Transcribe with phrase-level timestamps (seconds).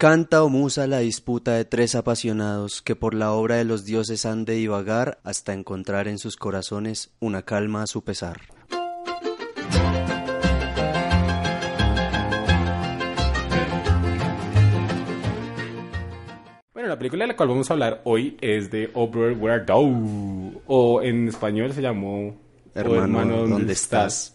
[0.00, 4.24] Canta o musa la disputa de tres apasionados que por la obra de los dioses
[4.24, 8.40] han de divagar hasta encontrar en sus corazones una calma a su pesar.
[16.72, 20.62] Bueno, la película de la cual vamos a hablar hoy es de Brother, Where Thou?
[20.66, 22.38] O en español se llamó
[22.74, 24.34] Hermano, ¿dónde estás?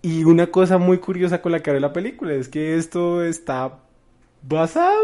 [0.00, 3.81] Y una cosa muy curiosa con la que abre la película es que esto está
[4.42, 5.00] basado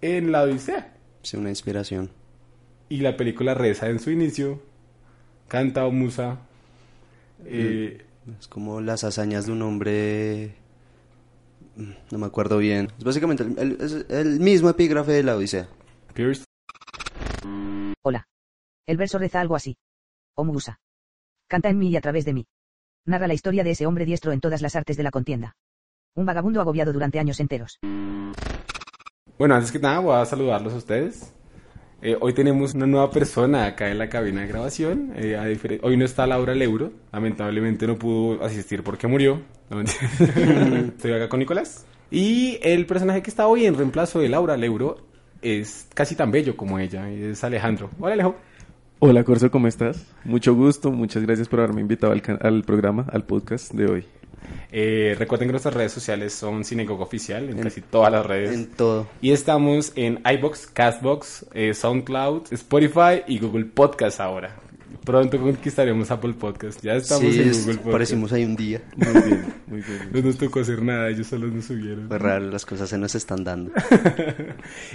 [0.00, 0.94] en la Odisea.
[1.22, 2.10] Sí, una inspiración.
[2.88, 4.60] Y la película reza en su inicio,
[5.48, 6.38] canta o musa.
[7.44, 8.04] eh,
[8.38, 10.54] Es como las hazañas de un hombre...
[11.76, 12.88] mm, No me acuerdo bien.
[12.98, 15.68] Es básicamente el, el- es el mismo epígrafe de la Odisea.
[16.14, 16.44] Pierce.
[18.02, 18.26] Hola.
[18.86, 19.76] El verso reza algo así.
[20.34, 20.80] Oh Musa.
[21.48, 22.46] Canta en mí y a través de mí.
[23.06, 25.54] Narra la historia de ese hombre diestro en todas las artes de la contienda.
[26.14, 27.78] Un vagabundo agobiado durante años enteros.
[29.38, 31.32] Bueno, antes que nada voy a saludarlos a ustedes.
[32.02, 35.12] Eh, hoy tenemos una nueva persona acá en la cabina de grabación.
[35.16, 36.92] Eh, a Hoy no está Laura Leuro.
[37.12, 39.40] Lamentablemente no pudo asistir porque murió.
[39.70, 39.80] No.
[39.80, 41.86] Estoy acá con Nicolás.
[42.10, 44.98] Y el personaje que está hoy en reemplazo de Laura Leuro
[45.40, 47.10] es casi tan bello como ella.
[47.10, 47.88] y Es Alejandro.
[47.98, 48.36] Hola Alejo.
[48.98, 50.06] Hola Corso, ¿cómo estás?
[50.24, 54.06] Mucho gusto, muchas gracias por haberme invitado al, al programa, al podcast de hoy.
[54.70, 58.52] Eh, recuerden que nuestras redes sociales son Cinegogo Oficial en, casi todas las redes.
[58.52, 59.06] En todo.
[59.20, 64.56] Y estamos en iBox, Castbox, eh, SoundCloud, Spotify y Google Podcast ahora.
[65.04, 66.80] Pronto conquistaremos Apple Podcast.
[66.82, 67.88] Ya estamos sí, en Google Podcast.
[67.88, 68.82] aparecimos ahí un día.
[68.96, 70.10] Muy bien, muy bien.
[70.12, 72.08] No nos tocó hacer nada, ellos solo nos subieron.
[72.08, 73.72] Fue raro, las cosas se nos están dando.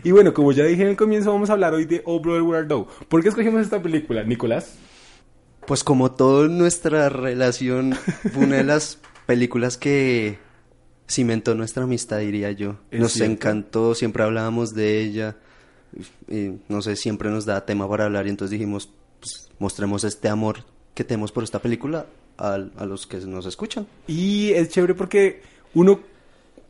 [0.04, 2.42] Y bueno, como ya dije en el comienzo, vamos a hablar hoy de Oh Brother
[2.44, 2.88] Where Thou?
[3.10, 4.78] ¿Por qué escogimos esta película, Nicolás?
[5.66, 7.94] Pues como toda nuestra relación,
[8.32, 10.40] fue una de las películas que
[11.08, 12.78] cimentó nuestra amistad, diría yo.
[12.90, 13.32] Es Nos cierto.
[13.34, 15.36] encantó, siempre hablábamos de ella.
[16.28, 20.28] Y, no sé, siempre nos da tema para hablar y entonces dijimos, pues, mostremos este
[20.30, 20.58] amor
[20.94, 22.06] que tenemos por esta película
[22.38, 23.88] al- a, los que nos escuchan.
[24.08, 25.42] Y es chévere porque
[25.74, 26.00] uno,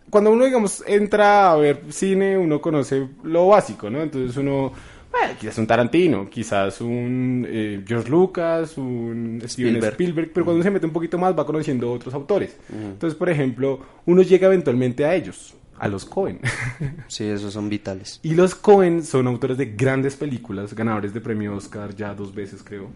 [0.10, 4.02] cuando uno, digamos, entra a ver cine, uno conoce lo básico, ¿no?
[4.02, 4.72] Entonces uno,
[5.20, 10.32] bueno, quizás un Tarantino, quizás un eh, George Lucas, un Steven Spielberg.
[10.34, 12.58] Pero cuando uno se mete un poquito más va conociendo otros autores.
[12.72, 16.40] Entonces, por ejemplo, uno llega eventualmente a ellos, a los Cohen.
[17.08, 18.20] Sí, esos son vitales.
[18.24, 22.62] y los Cohen son autores de grandes películas, ganadores de premio Oscar ya dos veces,
[22.64, 22.90] creo.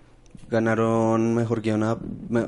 [0.50, 1.82] Ganaron mejor guion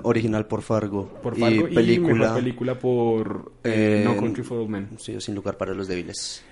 [0.03, 1.07] original por Fargo.
[1.23, 2.13] Por Fargo y, película.
[2.13, 4.89] mejor película por eh, Eh, No Country for Old Men.
[4.97, 6.43] Sí, sin lugar para los débiles.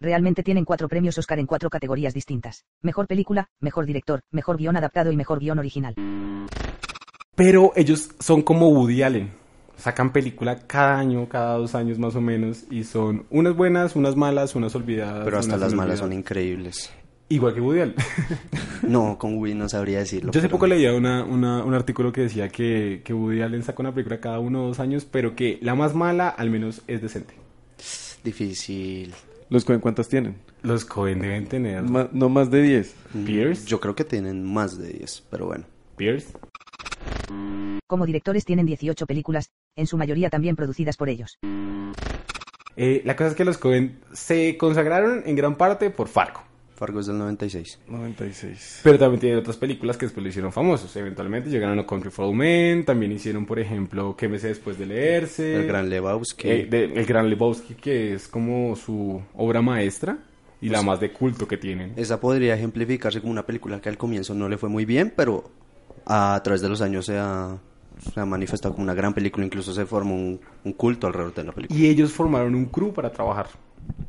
[0.00, 2.64] Realmente tienen cuatro premios Oscar en cuatro categorías distintas.
[2.82, 5.94] Mejor película, mejor director, mejor guion adaptado y mejor guion original.
[7.36, 9.30] Pero ellos son como Woody Allen.
[9.76, 14.16] Sacan película cada año, cada dos años más o menos, y son unas buenas, unas
[14.16, 15.24] malas, unas olvidadas.
[15.24, 16.92] Pero hasta las malas son increíbles.
[17.28, 17.94] Igual que Woody Allen.
[18.82, 20.32] No, con Wii no sabría decirlo.
[20.32, 23.62] Yo hace pero- poco leía una, una- un artículo que decía que, que Woody Allen
[23.62, 26.82] saca una película cada uno o dos años, pero que la más mala al menos
[26.88, 27.34] es decente.
[28.24, 29.12] Difícil.
[29.48, 30.36] ¿Los Cohen cuántas tienen?
[30.62, 31.82] Los Cohen deben tener...
[31.82, 32.94] Ma- no más de 10.
[33.26, 33.66] Pierce.
[33.66, 35.64] Yo creo que tienen más de 10, pero bueno.
[35.96, 36.32] Pierce.
[37.86, 41.38] Como directores tienen 18 películas, en su mayoría también producidas por ellos.
[42.76, 46.42] Eh, la cosa es que los Cohen se consagraron en gran parte por Fargo.
[46.74, 47.78] Fargo es del 96.
[47.88, 48.80] 96.
[48.82, 50.94] Pero también tienen otras películas que después lo hicieron famosos.
[50.96, 52.84] Eventualmente llegaron a Country for Old Men.
[52.84, 55.54] También hicieron, por ejemplo, ¿Qué me sé después de leerse?
[55.56, 56.48] El Gran Lebowski.
[56.48, 60.18] Eh, de- el Gran Lebowski, que es como su obra maestra
[60.60, 61.92] y Pues la más de culto que tienen.
[61.96, 65.50] Esa podría ejemplificarse como una película que al comienzo no le fue muy bien, pero
[66.06, 67.58] a través de los años se ha,
[68.12, 69.44] se ha manifestado como una gran película.
[69.46, 71.78] Incluso se formó un, un culto alrededor de la película.
[71.78, 73.46] Y ellos formaron un crew para trabajar.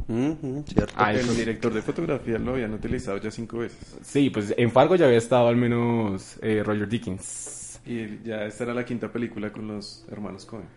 [0.08, 0.94] Ujú, cierto.
[0.98, 3.98] Ah, el director de fotografía lo habían utilizado ya cinco veces.
[4.04, 7.80] Sí, pues en Fargo ya había estado al menos eh, Roger Dickens.
[7.86, 10.68] Y ya esta era la quinta película con los hermanos Cohen.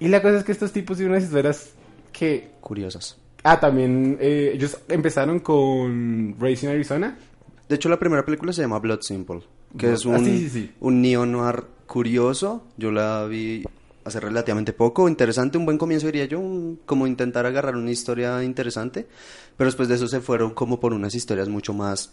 [0.00, 1.74] Y la cosa es que estos tipos tienen unas historias
[2.12, 2.52] que...
[2.60, 3.18] Curiosas.
[3.42, 7.16] Ah, también eh, ellos empezaron con Racing Arizona.
[7.68, 9.40] De hecho, la primera película se llama Blood Simple,
[9.76, 10.70] que es un, ah, sí, sí, sí.
[10.80, 12.66] un neo-noir curioso.
[12.76, 13.64] Yo la vi
[14.08, 15.08] hace relativamente poco.
[15.08, 16.40] Interesante, un buen comienzo, diría yo.
[16.40, 19.06] un- como intentar agarrar una historia interesante.
[19.56, 22.12] Pero después de eso se fueron como por unas historias mucho más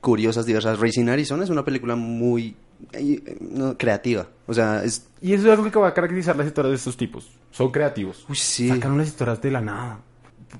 [0.00, 0.78] curiosas, diversas.
[0.78, 2.56] Racing Arizona es una película muy
[2.92, 4.26] eh, no, creativa.
[4.46, 5.06] O sea, es...
[5.20, 7.28] Y eso es algo que va a caracterizar las historias de estos tipos.
[7.50, 8.24] Son creativos.
[8.28, 8.68] Uy, sí.
[8.68, 10.00] Sacan unas historias de la nada.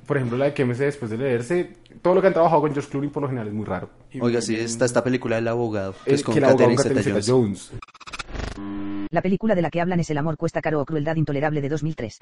[0.07, 1.73] Por ejemplo, la de que me sé después de leerse.
[2.03, 3.89] Todo lo que han trabajado con George Clooney por lo general es muy raro.
[4.21, 6.95] Oiga, sí, está esta película del abogado, que es Eh, con que el abogado Catherine
[6.95, 7.61] Catherine Zeta-Jones.
[7.71, 7.81] Zeta-Jones.
[9.11, 11.69] La película de la que hablan es El amor cuesta caro o crueldad intolerable de
[11.69, 12.19] 2003.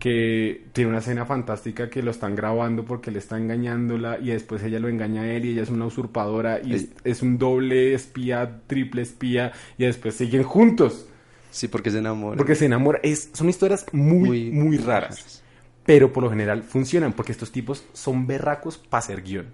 [0.00, 4.62] que tiene una escena fantástica que lo están grabando porque le está engañándola y después
[4.64, 7.94] ella lo engaña a él y ella es una usurpadora y es, es un doble
[7.94, 11.06] espía, triple espía y después siguen juntos
[11.50, 12.36] Sí, porque se enamora.
[12.38, 12.98] porque se enamora.
[13.02, 15.42] Es, son historias muy, muy, Muy raras,
[15.84, 19.46] pero por lo general funcionan porque estos tipos son berracos para hacer guion.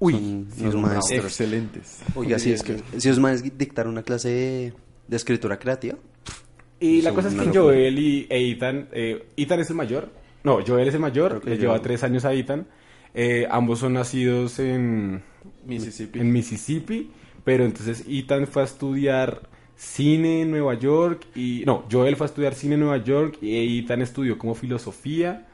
[0.00, 1.24] Uy, Son maestros.
[1.24, 2.00] Excelentes.
[2.14, 4.72] Oiga, sí, es que si os más dictar una clase de,
[5.08, 5.96] de escritura creativa.
[6.80, 7.60] Y la cosa es que locura.
[7.62, 10.10] Joel y e Ethan, eh, Ethan es el mayor,
[10.44, 12.66] no, Joel es el mayor, le yo- lleva tres años a Ethan,
[13.14, 15.22] Eh, ambos son nacidos en
[15.66, 16.20] Mississippi.
[16.20, 17.10] en Mississippi,
[17.42, 22.28] pero entonces Ethan fue a estudiar cine en Nueva York y no, Joel fue a
[22.28, 25.46] estudiar cine en Nueva York y Ethan estudió como filosofía.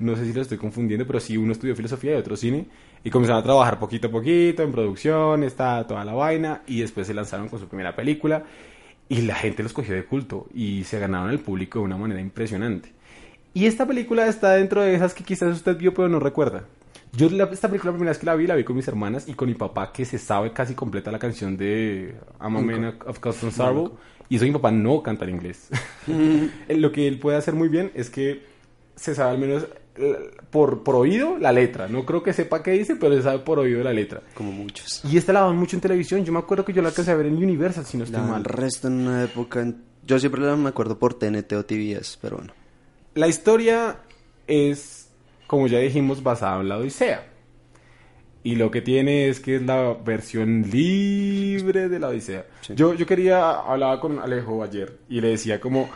[0.00, 2.66] No sé si lo estoy confundiendo, pero sí uno estudió filosofía y otro cine
[3.04, 7.06] y comenzaron a trabajar poquito a poquito en producción, está toda la vaina y después
[7.06, 8.44] se lanzaron con su primera película
[9.08, 12.20] y la gente los cogió de culto y se ganaron el público de una manera
[12.20, 12.92] impresionante.
[13.52, 16.64] Y esta película está dentro de esas que quizás usted vio pero no recuerda.
[17.12, 19.28] Yo la- esta película la primera vez que la vi, la vi con mis hermanas
[19.28, 22.96] y con mi papá que se sabe casi completa la canción de I'm a Man
[23.06, 23.92] of Custom Sorrow
[24.28, 25.68] y eso mi papá no canta en inglés.
[26.68, 28.42] Lo que él puede hacer muy bien es que
[28.96, 29.66] se sabe al menos
[30.50, 31.88] por, por oído la letra.
[31.88, 34.22] No creo que sepa qué dice, pero sabe por oído la letra.
[34.34, 35.02] Como muchos.
[35.04, 36.24] Y esta la daban mucho en televisión.
[36.24, 38.26] Yo me acuerdo que yo la alcancé a ver en Universal, si no estoy La
[38.26, 38.38] mal.
[38.40, 39.72] el resto en una época.
[40.04, 42.52] Yo siempre la me acuerdo por TNT o TBS, pero bueno.
[43.14, 43.98] La historia
[44.46, 45.08] es,
[45.46, 47.30] como ya dijimos, basada en la Odisea.
[48.42, 52.44] Y lo que tiene es que es la versión libre de la Odisea.
[52.60, 52.74] Sí.
[52.76, 55.88] Yo, yo quería, hablaba con Alejo ayer y le decía como,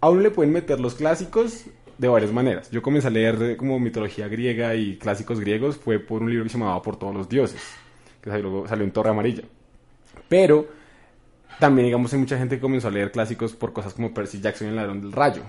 [0.00, 1.66] a uno le pueden meter los clásicos
[1.98, 2.70] de varias maneras.
[2.70, 6.44] Yo comencé a leer eh, como mitología griega y clásicos griegos, fue por un libro
[6.44, 7.62] que se llamaba Por todos los dioses,
[8.20, 9.42] que salió, salió en Torre Amarilla.
[10.28, 10.66] Pero
[11.58, 14.68] también, digamos, hay mucha gente que comenzó a leer clásicos por cosas como Percy Jackson
[14.68, 15.42] y el ladrón del rayo,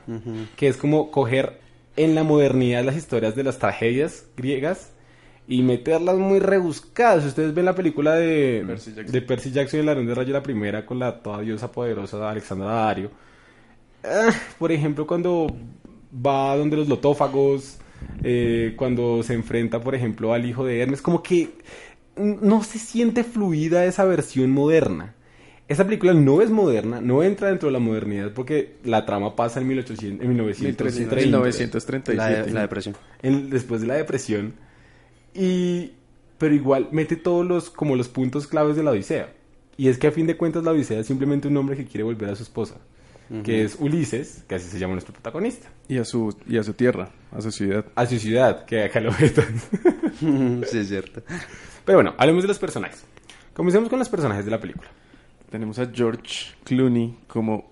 [0.55, 1.59] que es como coger
[1.95, 4.91] en la modernidad las historias de las tragedias griegas
[5.47, 7.23] y meterlas muy rebuscadas.
[7.23, 9.11] Si ustedes ven la película de Percy Jackson.
[9.11, 12.29] de Percy Jackson y el ladrón del rayo, la primera con la toda diosa poderosa
[12.29, 13.11] Alexandra Dario,
[14.03, 15.47] Ah, por ejemplo, cuando
[16.13, 17.77] va donde los lotófagos,
[18.23, 21.49] eh, cuando se enfrenta, por ejemplo, al hijo de Hermes, como que
[22.17, 25.15] no se siente fluida esa versión moderna.
[25.69, 29.61] Esa película no es moderna, no entra dentro de la modernidad porque la trama pasa
[29.61, 32.17] en, 1800, en 1930, 1937.
[32.17, 32.95] La, de- la depresión.
[33.23, 34.53] en- después de la depresión.
[35.33, 35.91] Y,
[36.37, 39.33] pero igual mete todos los, como los puntos claves de la Odisea.
[39.77, 42.03] Y es que a fin de cuentas la Odisea es simplemente un hombre que quiere
[42.03, 42.75] volver a su esposa,
[43.43, 45.69] que es Ulises, que así se llama nuestro protagonista.
[45.87, 47.85] Y a su, y a su tierra, a su ciudad.
[47.95, 49.45] A su ciudad, que acá lo vetan.
[50.67, 51.21] sí, es cierto.
[51.85, 53.03] Pero bueno, hablemos de los personajes.
[53.53, 54.89] Comencemos con los personajes de la película.
[55.49, 57.71] Tenemos a George Clooney como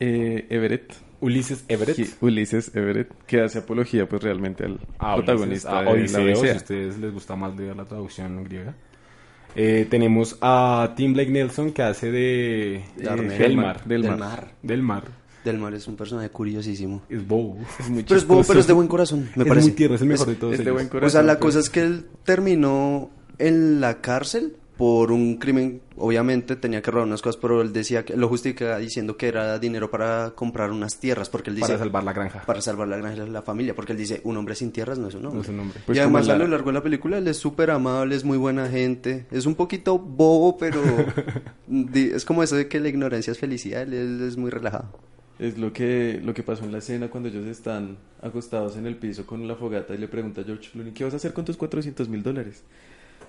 [0.00, 0.92] eh, Everett.
[1.20, 1.96] Ulises Everett.
[1.96, 5.90] que- Ulises Everett, que hace apología pues realmente al a protagonista Ulises, a de la
[5.90, 6.52] Odiseo, si Odisea.
[6.52, 8.74] a ustedes les gusta más leer la traducción griega.
[9.58, 13.32] Eh, tenemos a Tim Blake Nelson que hace de Darnell.
[13.32, 13.84] eh, Delmar.
[13.86, 14.18] Del Del mar.
[14.18, 14.52] mar.
[14.62, 15.04] Delmar.
[15.44, 17.02] Del mar es un personaje curiosísimo.
[17.08, 17.56] Es bobo.
[17.80, 19.68] Es muy Pero es bobo, pero es de buen corazón, me es parece.
[19.68, 21.10] muy tierno, es el mejor de todos es de buen O corazón.
[21.10, 21.54] sea, la pues.
[21.54, 27.06] cosa es que él terminó en la cárcel por un crimen, obviamente tenía que robar
[27.06, 30.98] unas cosas, pero él decía que lo justificaba diciendo que era dinero para comprar unas
[30.98, 32.42] tierras, porque él dice Para salvar la granja.
[32.44, 35.08] para salvar la granja de la familia, porque él dice un hombre sin tierras no
[35.08, 35.36] es un hombre.
[35.36, 35.80] No es un hombre.
[35.86, 38.36] Pues y además a lo largo de la película él es súper amable, es muy
[38.36, 40.82] buena gente, es un poquito bobo, pero
[41.94, 44.90] es como eso de que la ignorancia es felicidad, él, él es muy relajado.
[45.38, 48.96] Es lo que, lo que pasó en la escena cuando ellos están acostados en el
[48.96, 51.44] piso con la fogata y le pregunta a George Clooney, ¿qué vas a hacer con
[51.44, 52.62] tus 400 mil dólares?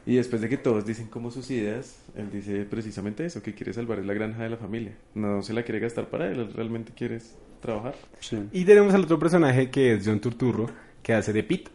[0.08, 3.74] Y después de que todos dicen como sus ideas, él dice precisamente eso, que quiere
[3.74, 4.94] salvar la granja de la familia.
[5.14, 7.20] No se la quiere gastar para él, él realmente quiere
[7.62, 7.94] trabajar.
[8.22, 8.38] Sí.
[8.54, 10.70] Y tenemos al otro personaje que es John Turturro,
[11.04, 11.72] que hace de Pete.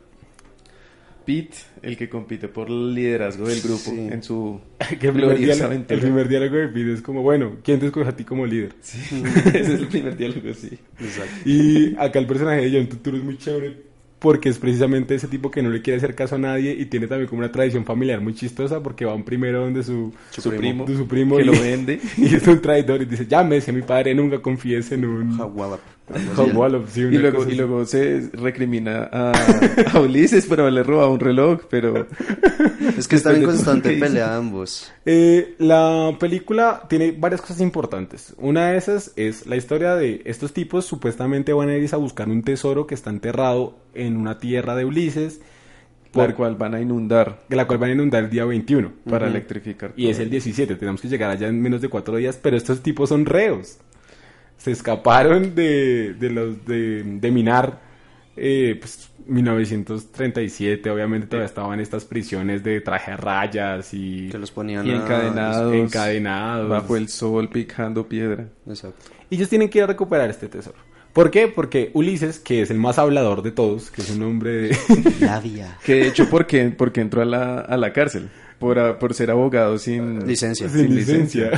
[1.26, 4.08] Pete, el que compite por el liderazgo del grupo Sí.
[4.10, 4.60] en su
[4.98, 5.94] Que gloriosa diálogo, aventura.
[5.94, 8.74] el primer diálogo de Pete es como, bueno, ¿quién te escoge a ti como líder?
[8.82, 10.76] Ese es el primer diálogo, sí.
[10.98, 11.32] Exacto.
[11.48, 13.91] Y acá el personaje de John Turturro es muy chévere
[14.22, 17.08] porque es precisamente ese tipo que no le quiere hacer caso a nadie y tiene
[17.08, 20.96] también como una tradición familiar muy chistosa porque van primero donde su, Su primo, de
[20.96, 22.00] su primo que y, lo vende.
[22.16, 25.80] y es un traidor y dice, llámese a mi padre, nunca confíes en un Jaguar.
[26.36, 29.32] Hot Wallop", sí, Y luego, y se recrimina a,
[29.92, 32.06] a Ulises por haberle robado un reloj, pero
[32.96, 34.92] Es que están en constante pelea ambos.
[35.04, 38.34] Eh, la película tiene varias cosas importantes.
[38.38, 42.28] Una de esas es la historia de estos tipos supuestamente van a ir a buscar
[42.28, 45.40] un tesoro que está enterrado en una tierra de Ulises,
[46.12, 48.92] por por cual van a inundar la cual van a inundar el día 21.
[49.08, 49.92] para electrificar.
[49.96, 52.82] Y es el 17, tenemos que llegar allá en menos de cuatro días, pero estos
[52.82, 53.78] tipos son reos.
[54.62, 57.80] Se escaparon de, de los de, de minar
[58.36, 64.50] eh, pues 1937, obviamente todavía estaban estas prisiones de traje a rayas y, Que los
[64.50, 65.74] ponían Y encadenados.
[65.74, 66.68] encadenados.
[66.68, 68.48] Bajo el sol, picando piedra.
[68.66, 69.10] Exacto.
[69.30, 70.76] Y ellos tienen que ir a recuperar este tesoro.
[71.12, 71.46] ¿Por qué?
[71.48, 74.76] Porque Ulises, que es el más hablador de todos, que es un hombre de...
[75.20, 75.76] La vía.
[75.84, 78.30] Que de hecho, ¿por qué, porque entró a la, a la cárcel?
[78.62, 80.68] Por, a- por ser abogado sin Licencia.
[80.68, 81.50] sin licencia.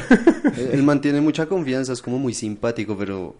[0.57, 3.37] Él él mantiene mucha confianza, es como muy simpático, pero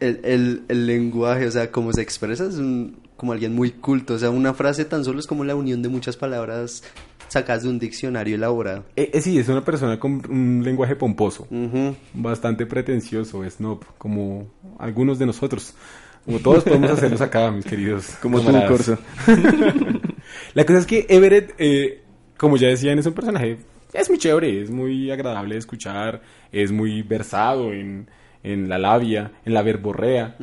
[0.00, 4.14] el, el, el lenguaje, o sea, cómo se expresa es un- como alguien muy culto.
[4.14, 6.82] O sea, una frase tan solo es como la unión de muchas palabras
[7.28, 8.84] sacadas de un diccionario elaborado.
[8.96, 11.46] Eh, eh, sí, es una persona con un lenguaje pomposo,
[12.14, 15.74] bastante pretencioso, snob, como algunos de nosotros.
[16.24, 18.06] Como todos podemos hacerlos acá, mis queridos.
[18.22, 18.70] Como camaradas.
[18.70, 18.98] corso.
[20.54, 22.02] La cosa es que Everett, eh,
[22.38, 23.58] como ya decían, es un personaje,
[23.92, 28.08] es muy chévere, es muy agradable de escuchar, es muy versado en,
[28.42, 30.36] en la labia, en la verborrea,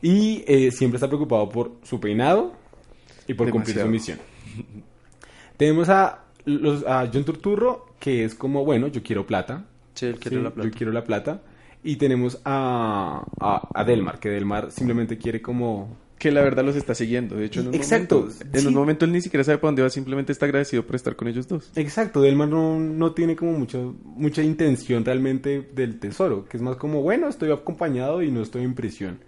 [0.00, 2.54] y eh, siempre está preocupado por su peinado
[3.28, 4.18] y por cumplir su misión.
[5.56, 9.64] Tenemos a, los, a John Turturro, que es como, bueno, yo quiero plata.
[9.94, 10.68] Sí, él quiere Sí, la plata.
[10.68, 11.42] Yo quiero la plata.
[11.82, 15.96] Y tenemos a, a, a Delmar, que Delmar simplemente quiere como...
[16.18, 17.36] Que la verdad los está siguiendo.
[17.36, 18.66] De hecho, en un, Exacto, momento, en sí.
[18.66, 21.28] un momento él ni siquiera sabe para dónde va, simplemente está agradecido por estar con
[21.28, 21.70] ellos dos.
[21.76, 26.76] Exacto, Delmar no, no tiene como mucho, mucha intención realmente del tesoro, que es más
[26.76, 29.18] como, bueno, estoy acompañado y no estoy en prisión.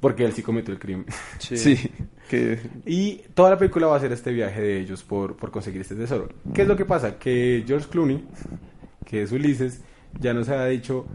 [0.00, 1.06] Porque él sí cometió el crimen.
[1.38, 1.76] Sí.
[2.28, 5.80] que Y toda la película va a ser este viaje de ellos por, por conseguir
[5.80, 6.28] este tesoro.
[6.54, 7.18] ¿Qué es lo que pasa?
[7.18, 8.24] Que George Clooney,
[9.06, 9.80] que es Ulises,
[10.20, 11.06] ya nos había dicho,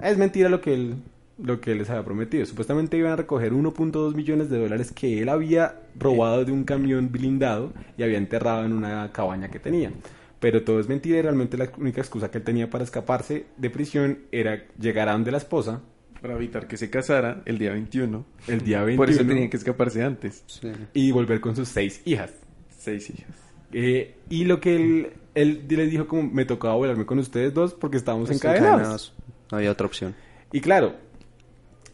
[0.00, 0.96] es mentira lo que él,
[1.42, 2.44] lo que él les había prometido.
[2.46, 7.10] Supuestamente iban a recoger 1.2 millones de dólares que él había robado de un camión
[7.12, 9.92] blindado y había enterrado en una cabaña que tenía.
[10.40, 13.70] Pero todo es mentira y realmente la única excusa que él tenía para escaparse de
[13.70, 15.80] prisión era llegar a donde la esposa
[16.20, 18.24] para evitar que se casara el día 21.
[18.48, 20.42] el día 21 Por eso tenían que escaparse antes.
[20.46, 20.70] Sí.
[20.94, 22.32] y volver con sus seis hijas.
[22.68, 23.30] Seis hijas.
[23.72, 27.74] Eh, y lo que él, él les dijo como me tocaba volarme con ustedes dos
[27.74, 28.72] porque estábamos Pues encadenados.
[28.74, 29.14] encadenados.
[29.52, 30.14] No había otra opción.
[30.52, 30.94] Y claro,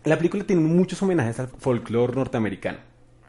[0.05, 2.79] la película tiene muchos homenajes al folclore norteamericano.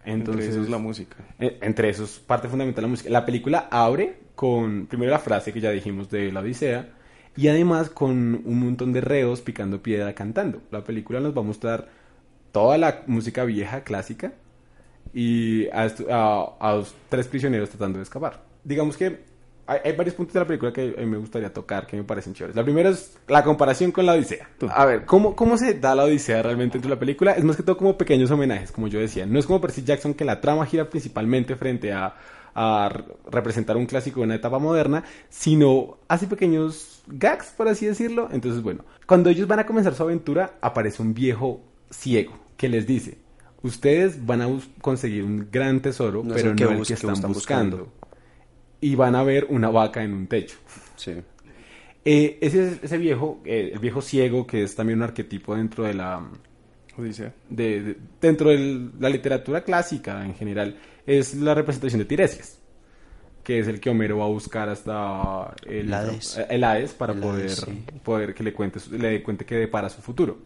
[0.05, 1.17] Entonces, Entre esos la música.
[1.39, 3.09] eh, entre esos, parte fundamental la música.
[3.09, 6.89] La película abre con, primero la frase que ya dijimos de la Odisea,
[7.35, 10.61] y además con un montón de reos picando piedra cantando.
[10.71, 11.87] La película nos va a mostrar
[12.51, 14.33] toda la música vieja, clásica,
[15.13, 18.43] y a, a- a los tres prisioneros tratando de escapar.
[18.63, 19.19] Digamos que
[19.67, 22.03] hay, hay varios puntos de la película que a mí me gustaría tocar, que me
[22.03, 22.55] parecen chéveres.
[22.55, 24.49] La primera es la comparación con la Odisea.
[24.69, 27.31] A ver, ¿cómo, ¿cómo se da la Odisea realmente dentro de la película?
[27.31, 29.25] Es más que todo como pequeños homenajes, como yo decía.
[29.25, 32.15] No es como Percy Jackson que la trama gira principalmente frente a,
[33.29, 38.29] representar un clásico de una etapa moderna, sino hace pequeños gags, por así decirlo.
[38.31, 42.87] Entonces, bueno, cuando ellos van a comenzar su aventura, aparece un viejo ciego que les
[42.87, 43.17] dice,
[43.61, 44.47] ustedes van a
[44.79, 47.77] conseguir un gran tesoro, No es pero el que no el que están están buscando.
[47.77, 48.04] buscando.
[48.85, 50.57] Y van a ver una vaca en un techo.
[50.95, 51.13] Sí.
[52.03, 55.93] Eh, ese, ese viejo, eh, el viejo ciego, que es también un arquetipo dentro de
[55.95, 56.21] la,
[56.97, 57.33] Odisea.
[57.49, 60.77] de, de- dentro de la literatura clásica en general,
[61.07, 62.59] es la representación de Tiresias,
[63.43, 66.39] que es el que Homero va a buscar hasta el, El Hades.
[66.49, 67.83] el Hades para El poder, Hades, sí.
[68.03, 70.37] poder que le cuente, le cuente que depara su futuro.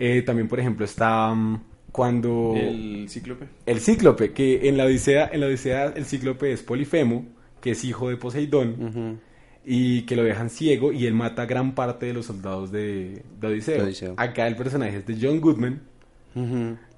[0.00, 3.46] Eh, también, por ejemplo, está mm, cuando El cíclope.
[3.66, 7.24] el cíclope, que en la Odisea, en la Odisea el cíclope es Polifemo,
[7.68, 9.20] que es hijo de Poseidón,
[9.62, 13.22] y que lo dejan ciego y él mata a gran parte de los soldados de,
[13.38, 14.14] de Odiseo.
[14.16, 15.82] Acá el personaje es de John Goodman.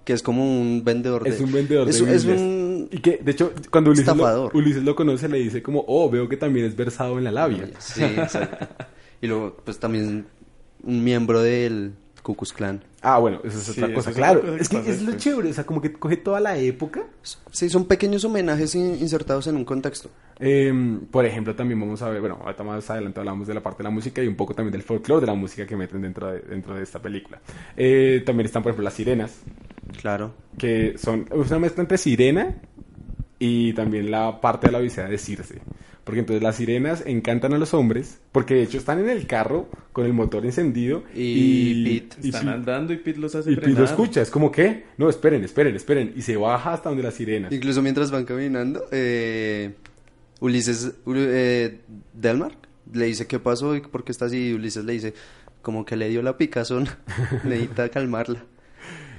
[0.05, 1.31] Que es como un vendedor de...
[1.31, 2.89] es un vendedor es, de es un...
[2.93, 4.50] Y que, de hecho, cuando Ulises lo.
[4.55, 7.69] Ulises lo conoce, le dice como, oh, veo que también es versado en la labia.
[7.81, 8.69] Sí, exacto.
[9.21, 10.27] Y luego, pues también
[10.85, 12.83] un miembro del Ku Klux Klan.
[13.03, 14.57] Ah, bueno, eso es Sí, otra cosa, claro.
[14.57, 17.03] es que es lo chévere, o sea, como que coge toda la época.
[17.50, 20.11] Sí, son pequeños homenajes in- insertados en un contexto.
[20.39, 20.73] Eh,
[21.11, 23.85] por ejemplo, también vamos a ver, bueno, ahorita más adelante hablamos de la parte de
[23.85, 26.41] la música y un poco también del folclore de la música que meten dentro de,
[26.41, 27.41] dentro de esta película.
[27.77, 29.41] Eh, también están, por ejemplo, las sirenas,
[30.00, 30.35] Claro.
[30.59, 32.55] que son es una mezcla entre sirena
[33.39, 35.61] y también la parte de la odisea de Circe.
[36.11, 39.69] Porque entonces las sirenas encantan a los hombres, porque de hecho están en el carro
[39.93, 43.71] con el motor encendido Y Pete y Están andando y Pete los hace y Pete
[43.71, 47.14] lo escucha, es como que, no, esperen, esperen, esperen, y se baja hasta donde las
[47.14, 47.52] sirenas.
[47.52, 49.75] Incluso mientras van caminando, eh,
[50.40, 51.79] Ulises, eh,
[52.12, 52.59] Delmar,
[52.93, 54.49] le dice qué pasó y por qué está así.
[54.49, 55.14] Y Ulises le dice,
[55.62, 56.88] como que le dio la picazón,
[57.45, 58.45] necesita calmarla.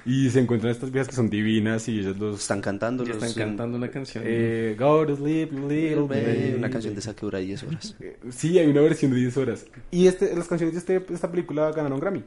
[0.05, 2.39] Y se encuentran estas viejas que son divinas y ellos los...
[2.41, 3.05] Están cantando.
[3.05, 4.24] Los- están cantando una canción.
[4.25, 6.53] Eh, go to sleep, little Eh, baby.
[6.58, 7.96] Una canción de esa que dura 10 horas.
[8.00, 9.65] Eh, Sí, hay una versión de 10 horas.
[9.91, 12.24] Y este, las canciones de este- esta película ganaron Grammy.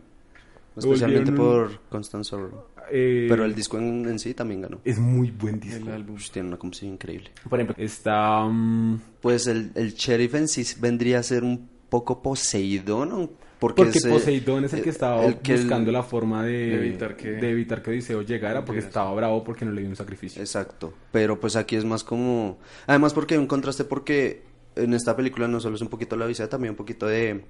[0.77, 2.65] Especialmente volvieron- por Constant Sorrow.
[2.91, 4.81] Eh, Pero el disco en, en sí también ganó.
[4.85, 5.87] es muy buen disco.
[5.87, 6.17] El álbum.
[6.33, 7.31] Tiene una composición increíble.
[7.49, 8.45] Por ejemplo, está...
[8.45, 13.31] mm, Pues el, el sheriff en sí vendría a ser un poco Poseidón, ¿no?
[13.65, 16.53] Porque, Porque ese- Poseidón es el que estaba el que el- buscando la forma de,
[16.53, 19.91] de evitar que- de evitar que Odiseo llegara porque estaba bravo porque no le dio
[19.91, 20.43] un sacrificio.
[20.43, 20.93] Exacto.
[21.13, 22.59] Pero pues aquí es más como...
[22.87, 24.43] Además porque hay un contraste porque
[24.77, 27.43] en esta película no solo es un poquito la visita, también un poquito de...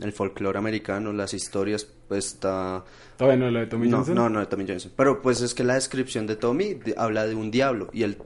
[0.00, 2.84] El folclore americano, las historias, pues está...
[3.16, 4.14] Todavía no lo de Tommy no, Johnson.
[4.14, 4.92] no, no, de Tommy Johnson.
[4.96, 8.16] Pero pues es que la descripción de Tommy de- habla de un diablo y el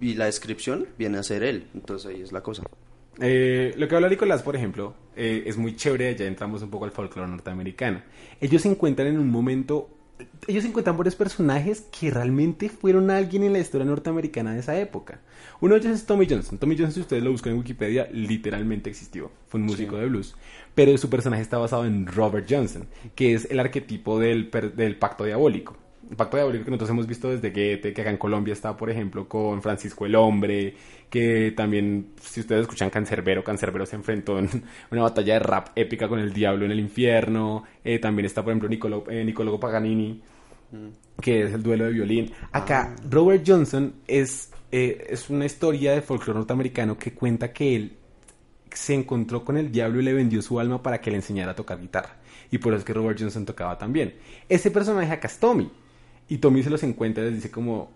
[0.00, 1.68] y la descripción viene a ser él.
[1.74, 2.64] Entonces ahí es la cosa.
[3.20, 6.86] Eh, lo que habla Nicolás, por ejemplo, eh, es muy chévere, ya entramos un poco
[6.86, 8.00] al folclore norteamericano.
[8.40, 9.90] Ellos se encuentran en un momento,
[10.48, 15.20] ellos encuentran varios personajes que realmente fueron alguien en la historia norteamericana de esa época.
[15.60, 16.56] Uno de ellos es Tommy Johnson.
[16.56, 19.30] Tommy Johnson, si ustedes lo buscan en Wikipedia, literalmente existió.
[19.48, 20.34] Fue un músico de blues.
[20.74, 25.24] Pero su personaje está basado en Robert Johnson, que es el arquetipo del, del pacto
[25.24, 25.76] diabólico.
[26.16, 29.28] Pacto diabólico que nosotros hemos visto desde Goethe, que acá en Colombia está, por ejemplo,
[29.28, 30.74] con Francisco el Hombre,
[31.08, 34.48] que también, si ustedes escuchan Cancerbero, Cancerbero se enfrentó en
[34.90, 37.64] una batalla de rap épica con el diablo en el infierno.
[37.84, 40.20] Eh, también está, por ejemplo, Nicolo, eh, Paganini,
[41.20, 42.32] que es el duelo de violín.
[42.52, 47.96] Acá, Robert Johnson es, eh, es una historia de folclore norteamericano que cuenta que él
[48.72, 51.56] se encontró con el diablo y le vendió su alma para que le enseñara a
[51.56, 52.16] tocar guitarra.
[52.50, 54.14] Y por eso es que Robert Johnson tocaba también.
[54.48, 55.70] Ese personaje acá es Tommy.
[56.30, 57.90] Y Tommy se los encuentra y les dice como,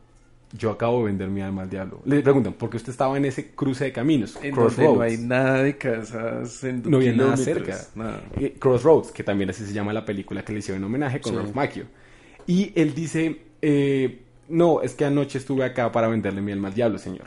[0.52, 2.00] yo acabo de vender mi alma al diablo.
[2.04, 4.38] Le preguntan, ¿por qué usted estaba en ese cruce de caminos?
[4.42, 4.96] En Crossroads.
[4.96, 7.78] no hay nada de casas en No había nada cerca.
[7.94, 8.22] nada.
[8.38, 11.32] Eh, Crossroads, que también así se llama la película que le hicieron en homenaje con
[11.32, 11.38] Sí.
[11.38, 11.84] Ralph Macchio.
[12.46, 16.74] Y él dice, eh, no, es que anoche estuve acá para venderle mi alma al
[16.74, 17.26] diablo, señor.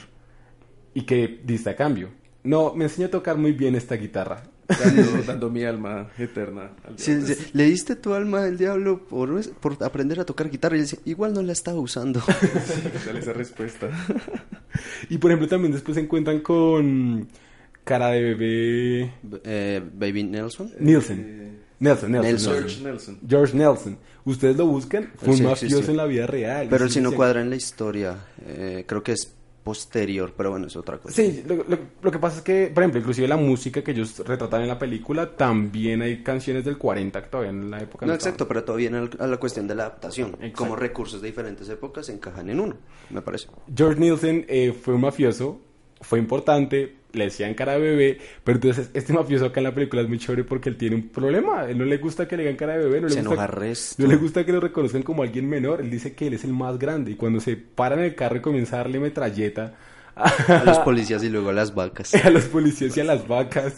[0.93, 2.09] ¿Y qué diste a cambio?
[2.43, 4.43] No, me enseñó a tocar muy bien esta guitarra.
[4.67, 7.35] Dando, dando mi alma eterna al Sí, diablo.
[7.35, 10.85] sí, Le diste tu alma al diablo por, por aprender a tocar guitarra y él
[10.85, 12.21] dice, igual no la estaba usando.
[13.05, 13.89] Dale esa respuesta.
[15.09, 17.27] Y por ejemplo también después se encuentran con
[17.83, 19.13] cara de bebé
[19.43, 20.71] Eh, Baby Nelson.
[20.79, 21.57] Nielsen.
[21.79, 22.53] Nelson, Nelson, Nelson.
[22.53, 22.53] Nelson.
[22.53, 23.19] George Nelson.
[23.27, 23.97] George Nelson.
[24.25, 25.91] Ustedes lo buscan, fue Sí, un sí, mafioso sí.
[25.91, 26.67] en la vida real.
[26.69, 28.17] Pero él sí no cuadra en la historia.
[28.45, 29.33] Eh, creo que es
[29.67, 31.13] posterior, pero bueno, es otra cosa.
[31.13, 34.17] Sí, lo, lo- lo que pasa es que, por ejemplo, inclusive la música que ellos
[34.25, 38.13] retratan en la película, también hay canciones del 40 que todavía en la época No,
[38.13, 38.33] estaban.
[38.33, 40.29] exacto, pero todo viene al- a la cuestión de la adaptación.
[40.35, 40.55] Exacto.
[40.57, 42.77] Como recursos de diferentes épocas se encajan en uno,
[43.09, 43.47] me parece.
[43.75, 45.59] George Nielsen eh, fue un mafioso,
[45.99, 50.01] fue importante, le decían cara de bebé, pero entonces este mafioso acá en la película
[50.01, 52.57] es muy chévere porque él tiene un problema, él no le gusta que le digan
[52.57, 54.03] cara de bebé, no le, Se gusta, resto.
[54.03, 56.53] no le gusta que lo reconozcan como alguien menor, él dice que él es el
[56.53, 59.75] más grande y cuando se para en el carro y comienza a darle metralleta
[60.15, 62.13] A los policías y luego a las vacas.
[62.25, 63.77] a los policías y a las vacas.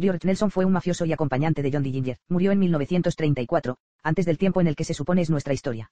[0.00, 1.90] George Nelson fue un mafioso y acompañante de John D.
[1.90, 2.18] Ginger.
[2.28, 5.90] Murió en 1934, antes del tiempo en el que se supone es nuestra historia.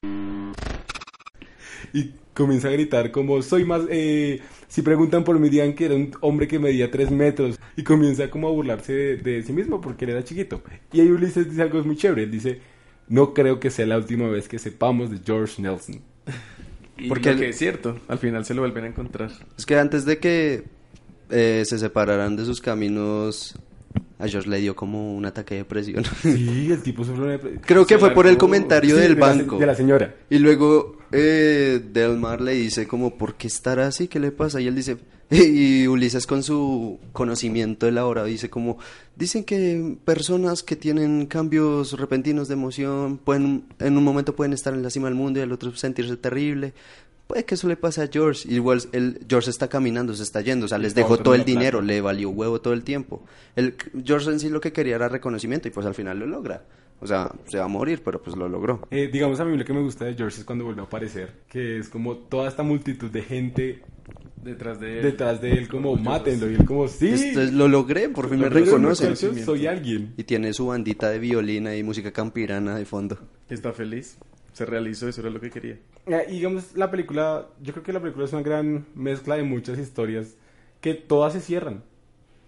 [1.92, 5.94] Y comienza a gritar como soy más eh, si preguntan por mí digan que era
[5.94, 9.80] un hombre que medía tres metros y comienza como a burlarse de, de sí mismo
[9.80, 10.62] porque él era chiquito
[10.92, 12.60] y ahí Ulises dice algo muy chévere él dice
[13.08, 16.00] no creo que sea la última vez que sepamos de George Nelson
[16.98, 19.30] Y Porque lo el- que es cierto, al final se lo vuelven a encontrar.
[19.58, 20.64] Es que antes de que
[21.28, 23.54] eh, se separaran de sus caminos,
[24.18, 26.04] a George le dio como un ataque de depresión.
[26.22, 29.20] sí el tipo sufre una depresión Creo que fue por el comentario Sí, del de
[29.20, 29.58] la banco.
[29.58, 34.08] de la señora Y luego eh, Delmar le dice como, ¿por qué estará así?
[34.08, 34.60] ¿Qué le pasa?
[34.60, 34.96] Y él dice,
[35.30, 38.78] y Ulises con su conocimiento elaborado dice como,
[39.16, 44.72] dicen que personas que tienen cambios repentinos de emoción pueden, en un momento pueden estar
[44.74, 46.72] en la cima del mundo y al otro sentirse terrible.
[47.26, 48.48] Puede que eso le pase a George.
[48.52, 51.50] Igual el, George está caminando, se está yendo, o sea, les dejó todo el plata.
[51.58, 53.24] dinero, le valió huevo todo el tiempo.
[53.56, 56.62] El, George en sí lo que quería era reconocimiento y pues al final lo logra.
[57.00, 58.86] O sea, se va a morir, pero pues lo logró.
[58.90, 61.32] Eh, digamos a mí lo que me gusta de George es cuando vuelve a aparecer
[61.48, 63.82] que es como toda esta multitud de gente
[64.42, 65.02] Detrás de él.
[65.02, 68.38] detrás de él como mátenlo y él como sí Esto es- lo logré, por fin
[68.38, 69.16] me Pero, reconocen.
[69.16, 73.18] soy alguien Y tiene su bandita de violina y música campirana de fondo.
[73.50, 74.16] Está feliz.
[74.56, 75.78] Se realizó, eso era lo que quería.
[76.06, 79.42] Eh, y digamos, la película, yo creo que la película es una gran mezcla de
[79.42, 80.34] muchas historias
[80.80, 81.82] que todas se cierran.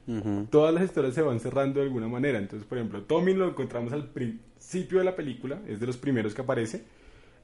[0.06, 0.46] Ujú.
[0.50, 2.38] Todas las historias se van cerrando de alguna manera.
[2.38, 6.32] Entonces, por ejemplo, Tommy lo encontramos al principio de la película, es de los primeros
[6.32, 6.82] que aparece,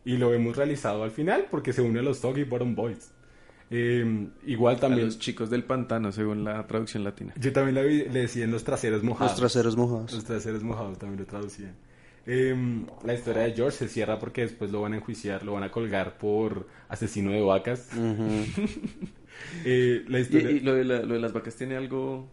[0.06, 3.10] y lo vemos realizado al final porque se une a los Soggy Bottom Boys.
[3.70, 7.34] Eh, igual A también, los chicos del pantano, según la traducción latina.
[7.38, 9.32] yo también la vi- le decían los traseros mojados.
[9.32, 10.12] Los traseros mojados.
[10.14, 11.74] Los traseros mojados también lo traducían.
[12.26, 15.62] Em, la historia de George se cierra porque después lo van a enjuiciar, lo van
[15.64, 17.88] a colgar por asesino de vacas.
[17.94, 18.44] Ujú.
[19.64, 20.50] Eh, la ¿Y, historia...
[20.52, 22.26] y lo, de la- lo de las vacas tiene algo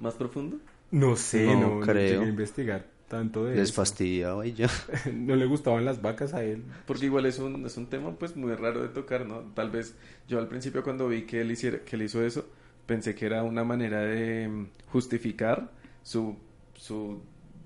[0.00, 0.58] más profundo?
[0.92, 2.12] No sé, No no, no creo.
[2.12, 2.86] llegué a investigar.
[3.08, 3.74] tanto de Les eso.
[3.74, 4.68] fastidiaba y ya.
[5.12, 6.62] No le gustaban las vacas a él.
[6.86, 9.40] Porque igual es un, es un tema pues muy raro de tocar, ¿no?
[9.54, 9.94] Tal vez
[10.28, 12.46] yo al principio cuando vi que él, hiciera, que él hizo eso,
[12.86, 15.70] pensé que era una manera de mm, justificar
[16.04, 16.36] su,
[16.74, 17.20] su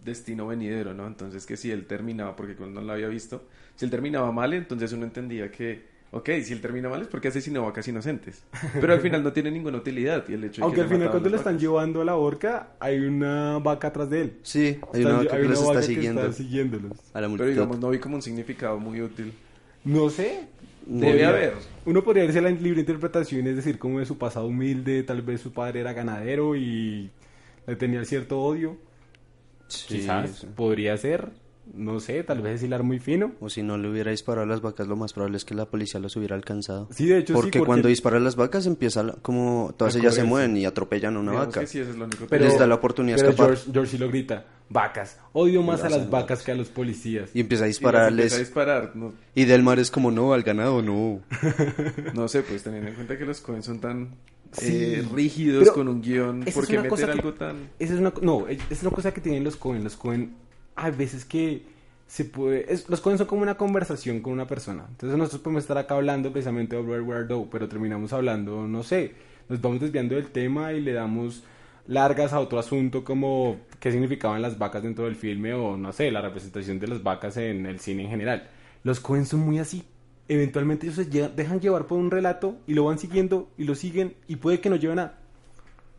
[0.05, 1.07] destino venidero, ¿no?
[1.07, 3.45] Entonces que si él terminaba, porque cuando no lo había visto,
[3.77, 7.29] si él terminaba mal, entonces uno entendía que, ok, si él termina mal es porque
[7.29, 8.43] asesinó vacas inocentes.
[8.81, 10.25] Pero al final no tiene ninguna utilidad.
[10.29, 12.71] Y el hecho de Aunque que al final cuando lo están llevando a la horca,
[12.81, 14.33] hay una vaca atrás de él.
[14.43, 16.93] Sí, hay Están- una vaca que los está siguiendo está siguiéndolos.
[17.13, 19.33] a la Pero digamos, no vi como un significado muy útil.
[19.85, 20.49] No sé.
[20.87, 21.53] Debe Podría- haber.
[21.85, 25.23] Uno podría irse a la libre interpretación, es decir, como de su pasado humilde, tal
[25.23, 27.11] vez su padre era ganadero y
[27.67, 28.77] le tenía cierto odio.
[29.73, 30.47] Sí, Quizás sí.
[30.55, 31.29] podría ser,
[31.73, 33.33] no sé, tal vez es hilar muy fino.
[33.41, 35.67] O si no le hubiera disparado a las vacas, lo más probable es que la
[35.67, 36.89] policía los hubiera alcanzado.
[36.91, 40.15] Sí, de hecho sí, porque, cuando dispara a las vacas empieza la- como todas ellas
[40.15, 41.61] se mueven y atropellan a una Digamos vaca.
[41.61, 43.47] que sí, eso es lo único que- Pero- les da la oportunidad de escapar.
[43.55, 46.43] George, George sí lo grita, vacas, odio más a las vacas vacas.
[46.43, 47.31] que a los policías.
[47.35, 48.19] Y empieza a Y dispararles.
[48.25, 51.21] empieza a disparar, no, Y Delmar es como, no, al ganado, no.
[52.15, 54.09] no sé, pues teniendo en cuenta que los Cohen son tan
[54.53, 54.67] Sí.
[54.95, 57.57] eh, rígidos con un guion, esa es ¿por qué una cosa meter que- algo tan...?
[57.79, 59.85] Esa es una, no, es una cosa que tienen los Cohen.
[59.85, 60.35] Los Cohen,
[60.77, 61.63] hay veces que
[62.07, 62.73] se puede.
[62.73, 64.87] es- los Cohen son como una conversación con una persona.
[64.89, 69.13] Entonces, nosotros podemos estar acá hablando precisamente de Where Do, pero terminamos hablando, no sé,
[69.49, 71.45] nos vamos desviando del tema y le damos
[71.87, 76.11] largas a otro asunto como qué significaban las vacas dentro del filme o no sé,
[76.11, 78.49] la representación de las vacas en el cine en general.
[78.85, 79.85] Los Cohen son muy así.
[80.33, 84.15] Eventualmente ellos se dejan llevar por un relato y lo van siguiendo y lo siguen
[84.29, 85.19] y puede que no lleven a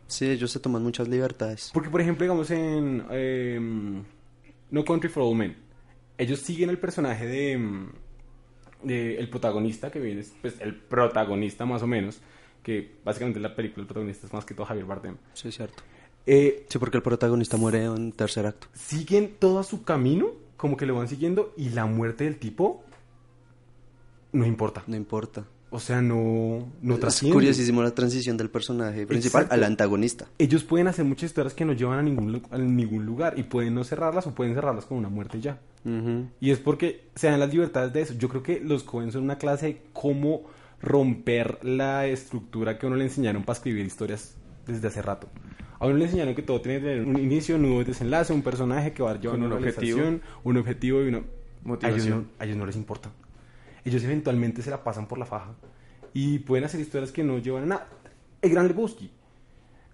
[0.06, 1.70] Sí, ellos se toman muchas libertades.
[1.74, 4.02] porque, por ejemplo, digamos en em,
[4.70, 5.56] No Country for Old Men,
[6.16, 7.88] ellos siguen el personaje de, em,
[8.82, 12.20] de el protagonista, que viene, pues el protagonista más o menos,
[12.62, 15.16] que básicamente en la película el protagonista es más que todo Javier Bardem.
[15.34, 15.82] Sí, es cierto.
[16.24, 18.66] Eh, Sí, porque el protagonista muere en tercer acto.
[18.72, 22.82] siguen todo su camino, como que lo van siguiendo, y la muerte del tipo
[24.32, 24.82] no importa.
[24.86, 25.44] No importa.
[25.74, 27.32] O sea, no, no es trasciende.
[27.32, 29.54] curiosísimo la transición del personaje principal Exacto.
[29.54, 30.26] al antagonista.
[30.38, 33.74] Ellos pueden hacer muchas historias que no llevan a ningún, a ningún lugar y pueden
[33.74, 35.58] no cerrarlas o pueden cerrarlas con una muerte ya.
[36.40, 38.14] Y es porque se dan las libertades de eso.
[38.18, 40.42] Yo creo que los Cohen son una clase de cómo
[40.82, 45.28] romper la estructura que a uno le enseñaron para escribir historias desde hace rato.
[45.78, 48.42] A uno le enseñaron que todo tiene que tener un inicio, nudo y desenlace, un
[48.42, 50.00] personaje que va llevando Con un una objetivo.
[50.44, 51.18] un objetivo y una...
[51.18, 51.30] A ellos,
[51.64, 52.18] Motivación.
[52.18, 53.10] no, a ellos no les importa.
[53.84, 55.54] Ellos eventualmente se la pasan por la faja
[56.14, 57.88] y pueden hacer historias que no llevan a nada.
[58.40, 59.10] El Gran Lebowski.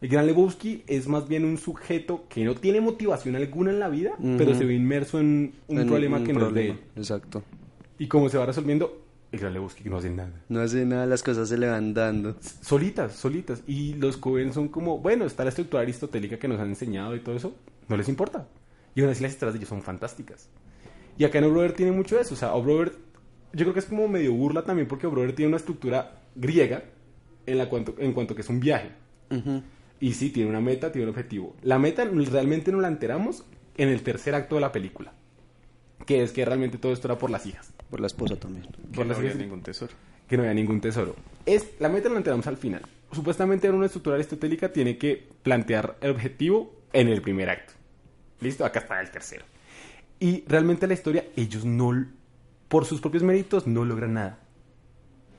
[0.00, 3.88] El Gran Lebowski es más bien un sujeto que no tiene motivación alguna en la
[3.88, 4.36] vida, Ujú.
[4.38, 6.80] pero se ve inmerso en un En problema un que no es de él.
[6.96, 7.42] Exacto.
[7.98, 10.32] Y como se va resolviendo, el Gran Lebowski no hace nada.
[10.48, 12.36] No hace nada, las cosas se le van dando.
[12.40, 13.62] Solitas, solitas.
[13.66, 17.20] Y los Cohen son como, bueno, está la estructura aristotélica que nos han enseñado y
[17.20, 17.54] todo eso,
[17.88, 18.46] no les importa.
[18.94, 20.48] Y aún así las historias de ellos son fantásticas.
[21.18, 22.34] Y acá en O'Brother tiene mucho de eso.
[22.34, 22.92] O sea, O'Brother,
[23.52, 26.84] yo creo que es como medio burla también porque O'Brother tiene una estructura griega
[27.46, 28.90] en, la cuanto, en cuanto que es un viaje.
[30.00, 31.56] Y sí, tiene una meta, tiene un objetivo.
[31.62, 33.44] La meta realmente no la enteramos
[33.76, 35.12] en el tercer acto de la película.
[36.06, 37.72] Que es que realmente todo esto era por las hijas.
[37.90, 38.66] Por la esposa también.
[38.66, 39.92] Que Por no las había hijas- ningún tesoro.
[40.28, 41.16] que no había ningún tesoro.
[41.46, 42.82] Es, la meta la enteramos al final.
[43.12, 47.72] Supuestamente en una estructura aristotélica tiene que plantear el objetivo en el primer acto.
[48.40, 48.64] ¿Listo?
[48.64, 49.44] Acá está el tercero.
[50.20, 52.06] Y realmente la historia, ellos no,
[52.68, 54.40] por sus propios méritos, no logran nada.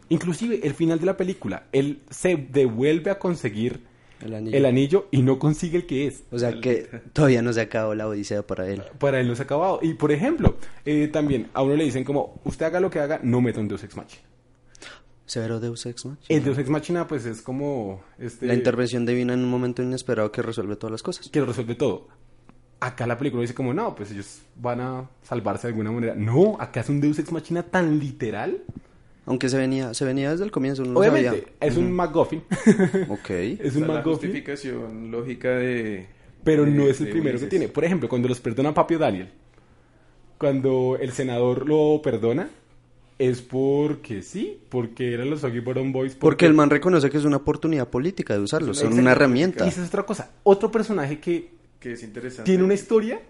[0.09, 3.81] Inclusive el final de la película, él se devuelve a conseguir
[4.21, 4.57] El anillo.
[4.57, 6.23] el anillo y no consigue el que es.
[6.31, 8.81] O sea que todavía no se acabó la odisea para él.
[8.97, 9.79] Para él no se ha acabado.
[9.83, 13.19] Y por ejemplo, eh, también a uno le dicen como, usted haga lo que haga,
[13.21, 14.23] no meta un Deus Ex Machina.
[15.27, 16.25] Severo Deus Ex Machina.
[16.27, 18.01] El Deus Ex Machina pues es como...
[18.17, 21.29] Este, La intervención divina en un momento inesperado que resuelve todas las cosas.
[21.29, 22.07] que resuelve todo.
[22.81, 26.15] Acá la película dice como, no, pues ellos van a salvarse de alguna manera.
[26.15, 28.61] No, acá es un Deus Ex Machina tan literal.
[29.25, 31.43] Aunque se venía, se venía desde el comienzo, no Obviamente, sabía.
[31.59, 32.41] es un MacGuffin.
[33.09, 33.29] Ok.
[33.29, 34.03] es O un sea, la MacGuffin.
[34.29, 36.07] justificación lógica de...
[36.43, 37.49] Pero de- no es el primero que Ulises.
[37.49, 37.67] tiene.
[37.67, 39.29] Por ejemplo, cuando los perdona Papio Daniel.
[40.37, 42.49] Cuando el senador lo perdona,
[43.17, 46.15] es porque sí, porque eran los Soggy Bottom Boys.
[46.15, 49.65] Porque el man reconoce que es una oportunidad política de usarlo, son una herramienta.
[49.65, 50.31] Y esa es otra cosa.
[50.43, 52.43] Otro personaje que Que es interesante.
[52.49, 53.21] tiene una historia,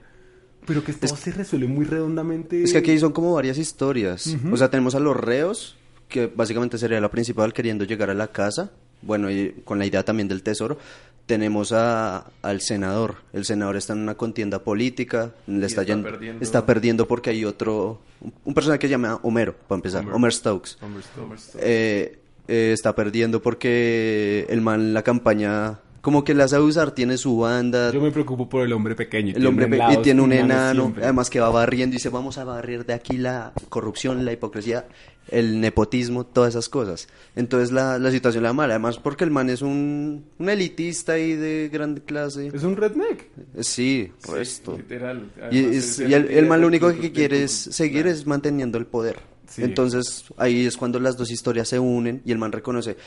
[0.66, 2.64] pero que todo se resuelve muy redondamente.
[2.64, 4.36] Es que aquí son como varias historias.
[4.52, 8.28] O sea, tenemos a los reos, que básicamente sería la principal queriendo llegar a la
[8.28, 8.72] casa.
[9.02, 10.78] Bueno, y con la idea también del tesoro.
[11.26, 13.18] Tenemos a, al senador.
[13.34, 15.32] El senador está en una contienda política.
[15.46, 16.44] Le está, está yendo- perdiendo.
[16.44, 18.02] está perdiendo porque hay otro.
[18.44, 20.02] Un, personaje que se llama Homero, para empezar.
[20.02, 20.16] Homer.
[20.16, 20.78] Homer, Stokes.
[20.82, 21.64] Homer Stone.
[21.64, 27.18] Eh, eh, está perdiendo porque el man, la campaña como que la sabe usar, tiene
[27.18, 29.34] su banda, Yo me preocupo por el hombre pequeño.
[29.36, 31.04] el hombre pe- y tiene un enano, siempre.
[31.04, 34.88] además que va barriendo y dice, vamos a barrer de aquí la corrupción, la hipocresía,
[35.30, 37.08] el nepotismo, todas esas cosas.
[37.36, 41.34] Entonces la, la situación la mala, además porque el man es un, un elitista y
[41.34, 42.48] de grande clase.
[42.54, 43.28] Es un redneck.
[43.60, 44.78] Sí, resto.
[44.78, 45.30] Literal.
[45.52, 48.26] Y, Además, es- es y el, el man lo único que quiere es seguir es
[48.26, 49.18] manteniendo el poder.
[49.48, 49.64] Sí.
[49.64, 52.98] Entonces ahí es cuando las dos historias se unen y el man reconoce,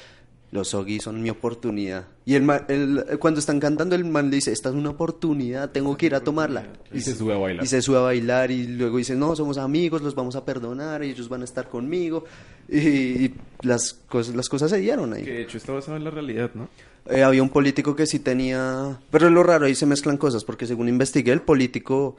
[0.53, 2.07] los Ogi son mi oportunidad.
[2.27, 5.71] Y el man, el- cuando están cantando el man le dice, esta es una oportunidad,
[5.71, 6.67] tengo que ir a tomarla.
[6.93, 7.65] Y se sube a bailar.
[7.65, 11.03] Y se sube a bailar y luego dice, no, somos amigos, los vamos a perdonar,
[11.03, 12.25] ellos van a estar conmigo.
[12.69, 15.25] Y, y las, cosas, las cosas se dieron ahí.
[15.25, 16.69] Que de hecho está basado en la realidad, ¿no?
[17.11, 19.01] Eh, había un político que sí tenía...
[19.11, 22.17] Pero es lo raro, ahí se mezclan cosas, porque según investigué, el político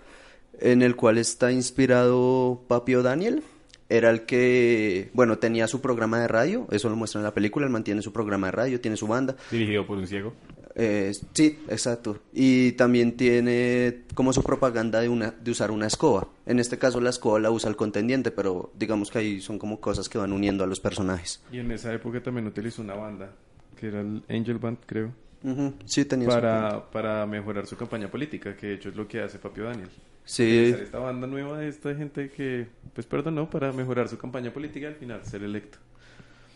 [0.60, 3.44] en el cual está inspirado Papio Daniel
[3.90, 7.66] era el que, bueno, tenía su programa de radio, eso lo muestra en la película,
[7.66, 9.36] él mantiene su programa de radio, tiene su banda.
[9.52, 10.34] Dirigido por un ciego.
[10.76, 12.20] Eh, sí, exacto.
[12.34, 16.28] Y también tiene como su propaganda de, una, de usar una escoba.
[16.46, 19.80] En este caso la escoba la usa el contendiente, pero digamos que ahí son como
[19.80, 21.42] cosas que van uniendo a los personajes.
[21.52, 23.32] Y en esa época también utilizó una banda,
[23.80, 25.12] que era el Angel Band, creo,
[25.44, 29.22] Ujú, Sí, tenía para, para mejorar su campaña política, que de hecho es lo que
[29.22, 29.90] hace Papio Daniel.
[30.26, 34.86] Sí, esta banda nueva de esta gente que, pues perdonó, para mejorar su campaña política
[34.88, 35.80] y al final ser electo.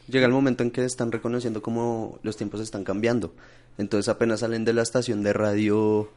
[0.08, 3.34] Llega el momento en que están reconociendo cómo los tiempos están cambiando.
[3.78, 6.10] Entonces apenas salen de la estación de radio,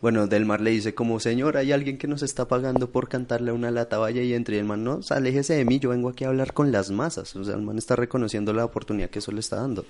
[0.00, 3.52] bueno, Del Mar le dice como, señor, hay alguien que nos está pagando por cantarle
[3.52, 4.56] una lata, vaya y entre.
[4.56, 7.36] Y el man, no, aléjese de mí, yo vengo aquí a hablar con las masas.
[7.36, 9.84] O sea, el man está reconociendo la oportunidad que eso le está dando.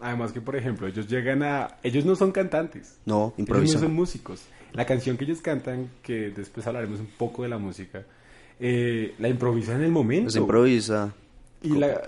[0.00, 1.76] Además que, por ejemplo, ellos llegan a...
[1.82, 2.98] Ellos no son cantantes.
[3.04, 3.80] No, Ellos no improvisan.
[3.80, 4.42] son músicos.
[4.72, 8.04] La canción que ellos cantan, que después hablaremos un poco de la música,
[8.58, 10.30] eh, la improvisan en el momento.
[10.30, 11.12] Se improvisa.
[11.62, 12.00] Y la...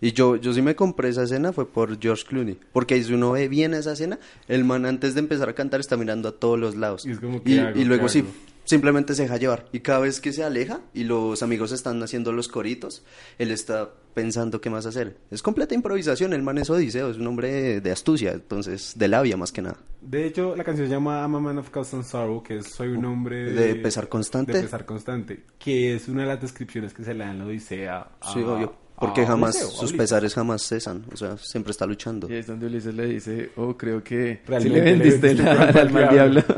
[0.00, 2.58] Y yo, yo sí me compré esa escena fue por George Clooney.
[2.72, 5.78] Porque ahí si uno ve bien esa escena, el man antes de empezar a cantar
[5.80, 7.06] está mirando a todos los lados.
[7.06, 7.78] Y es como, ¿qué y, hago?
[7.78, 8.24] y luego ¿Qué sí?
[8.66, 9.64] Simplemente se deja llevar.
[9.72, 13.02] Y cada vez que se aleja y los amigos están haciendo los coritos,
[13.38, 15.16] él está pensando qué más hacer.
[15.30, 19.08] Es completa improvisación, el man es odiseo, es un hombre de, de astucia, entonces de
[19.08, 19.76] labia más que nada.
[20.02, 22.88] De hecho, la canción se llama I'm a Man of Constant Sorrow, que es Soy
[22.88, 24.52] un hombre De pesar constante.
[24.52, 27.98] De pesar constante, que es una de las descripciones que se le dan la Odisea.
[28.20, 28.74] a- Sí, obvio.
[28.98, 32.30] Porque a jamás, sus pesares jamás cesan, o sea, siempre está luchando.
[32.30, 35.26] Y ahí es donde Ulises le dice, oh, creo que si Realmente le le vendiste
[35.26, 36.40] vendiste la, el cuerpo al al mal diablo.
[36.40, 36.54] diablo.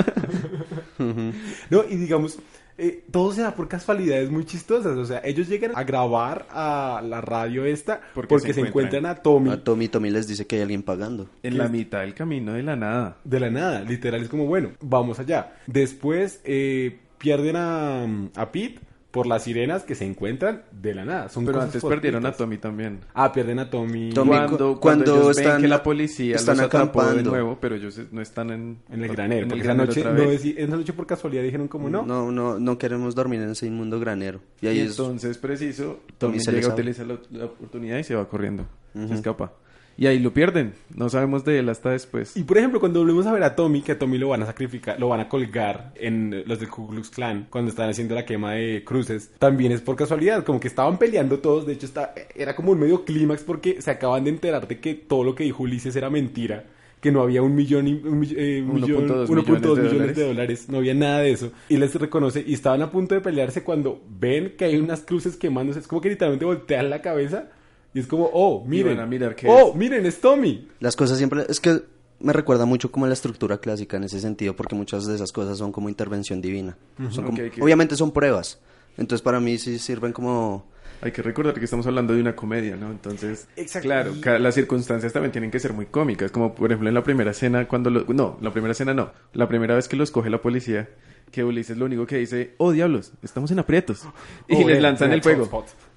[1.71, 2.39] No, y digamos,
[2.79, 4.97] eh, todo se da por casualidades muy chistosas.
[4.97, 9.05] O sea, ellos llegan a grabar a la radio esta porque, Porque se, se encuentran
[9.07, 11.29] a Tommy A Tommy, Tommy les dice que hay alguien pagando.
[11.43, 13.19] en la mitad del camino de la nada.
[13.25, 13.81] de la nada.
[13.81, 15.55] Literal, es como, bueno, vamos allá.
[15.67, 18.05] Después eh, pierden a,
[18.37, 18.81] a Pete
[19.19, 21.29] por las sirenas que se encuentran de la nada.
[21.29, 22.33] Son Pero antes perdieron a.
[22.33, 23.01] Tommy también.
[23.15, 24.11] Ah, pierden a Tommy.
[24.13, 27.07] Tommy- cuando, cu- cuando, cuando ellos ven están- que la policía están los atrapó de
[27.09, 27.31] acampando.
[27.31, 29.43] nuevo, pero ellos no están en, En el granero.
[29.43, 32.05] en el porque esa granero noche, otra no esa noche por casualidad dijeron como no.
[32.07, 34.41] No, no, no queremos dormir en ese inmundo granero.
[34.61, 38.05] Y ahí Y es entonces, preciso, Tommy Tommy se llega, utiliza la, la oportunidad y
[38.05, 38.65] se va corriendo.
[38.95, 39.53] Se escapa.
[40.01, 40.75] Y ahí lo pierden.
[40.95, 42.37] No sabemos de él hasta después.
[42.37, 44.47] Y por ejemplo, cuando volvemos a ver a Tommy, que a Tommy lo van a
[44.47, 48.25] sacrificar, lo van a colgar en los del Ku Klux Klan, cuando están haciendo la
[48.25, 52.15] quema de cruces, también es por casualidad, como que estaban peleando todos, de hecho está,
[52.37, 55.43] era como un medio clímax porque se acaban de enterar de que todo lo que
[55.43, 56.65] dijo Ulises era mentira,
[57.01, 60.17] que no había un millón y un, mill- eh, un millón, 1.2 1.2 millones, millones
[60.17, 63.17] de de dólares, no había nada de eso, y les reconoce, y estaban a punto
[63.17, 67.03] de pelearse cuando ven que hay unas cruces quemándose, es como que literalmente voltean la
[67.03, 67.51] cabeza,
[67.99, 69.75] y es como, oh, miren, van a mirar qué oh, es.
[69.75, 70.69] miren, es Tommy.
[70.81, 71.45] Las cosas siempre...
[71.49, 71.83] Es que
[72.21, 75.33] me recuerda mucho como a la estructura clásica en ese sentido, porque muchas de esas
[75.33, 76.77] cosas son como intervención divina.
[77.11, 77.39] Son como-.
[77.61, 78.61] Obviamente son pruebas.
[78.97, 80.65] Entonces para mí sí sirven como...
[81.01, 82.91] Hay que recordar que estamos hablando de una comedia, ¿no?
[82.91, 83.89] Entonces, Exacto.
[84.21, 87.31] claro, las circunstancias también tienen que ser muy cómicas, como por ejemplo en la primera
[87.31, 90.41] escena cuando lo- no, la primera escena no, la primera vez que los coge la
[90.43, 90.89] policía,
[91.31, 94.03] que Ulises lo único que dice, "Oh diablos, estamos en aprietos."
[94.49, 95.49] Y Oh, les lanzan eh, el fuego.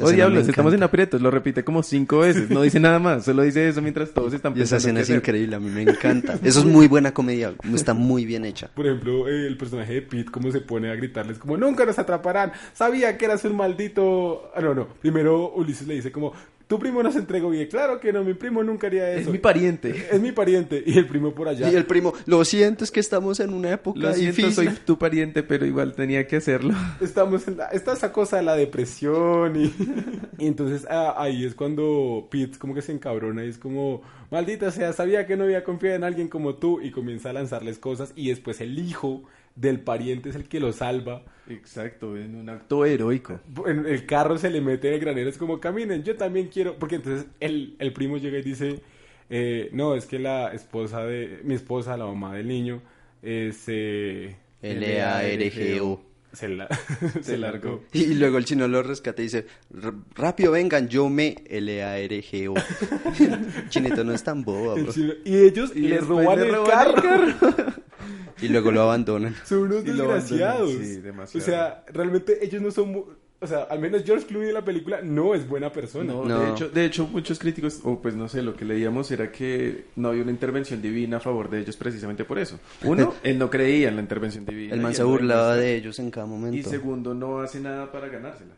[0.00, 3.42] oh diablos, estamos en aprietos, lo repite como cinco veces, no dice nada más, solo
[3.42, 5.16] dice eso mientras todos están Y esa pensando escena es hacer.
[5.16, 6.38] increíble, a mí me encanta.
[6.42, 8.68] Eso es muy buena comedia, está muy bien hecha.
[8.74, 11.98] Por ejemplo, eh, el personaje de Pete, cómo se pone a gritarles como, nunca nos
[11.98, 14.50] atraparán, sabía que eras un maldito...
[14.54, 16.32] Ah, no, no, primero Ulises le dice como,
[16.66, 19.28] tu primo nos entregó bien, claro que no, mi primo nunca haría eso.
[19.28, 20.06] Es mi pariente.
[20.10, 20.82] Es mi pariente.
[20.84, 21.70] Y el primo por allá.
[21.70, 24.68] Y el primo, lo siento, es que estamos en una época Lo siento, difícil.
[24.68, 26.74] soy tu pariente, pero igual tenía que hacerlo.
[27.00, 27.66] Estamos en la...
[27.66, 29.74] Está esa cosa de la depresión y...
[30.38, 34.70] y entonces ah, ahí es cuando Pete como que se encabrona y es como, maldita
[34.70, 38.12] sea, sabía que no había confiado en alguien como tú y comienza a lanzarles cosas
[38.16, 39.24] y después el hijo
[39.56, 41.22] del pariente es el que lo salva.
[41.48, 43.38] Exacto, en un acto heroico.
[43.66, 46.76] en el carro se le mete en el granero, es como caminen, yo también quiero,
[46.78, 48.80] porque entonces el, el primo llega y dice,
[49.28, 52.80] eh, no, es que la esposa de, mi esposa, la mamá del niño,
[53.22, 53.64] es...
[53.68, 56.00] Eh, L-A-R-G-O.
[56.32, 56.66] Se, la,
[57.22, 57.84] se largó.
[57.92, 62.54] Y luego el chino lo rescata y dice, "R- rápido vengan, yo me L-A-R-G-O.
[63.68, 64.92] Chinito no es tan bobo, El bro.
[64.92, 67.74] chino- y ellos Y le después roban el roban carro.
[68.42, 69.34] Y luego lo abandonan.
[69.44, 70.70] Son unos Y desgraciados.
[70.70, 71.42] sí, demasiado.
[71.44, 73.04] O sea, realmente ellos no son...
[73.40, 76.12] O sea, al menos George Clooney de la película no es buena persona.
[76.14, 76.40] No, No.
[76.40, 79.84] De, hecho, de hecho, muchos críticos, o pues no sé, lo que leíamos era que
[79.96, 82.58] no había una intervención divina a favor de ellos precisamente por eso.
[82.84, 84.72] Uno, él no creía en la intervención divina.
[84.72, 86.70] El y man se burlaba de ellos en cada Y momento.
[86.70, 88.54] segundo, no hace nada para ganársela.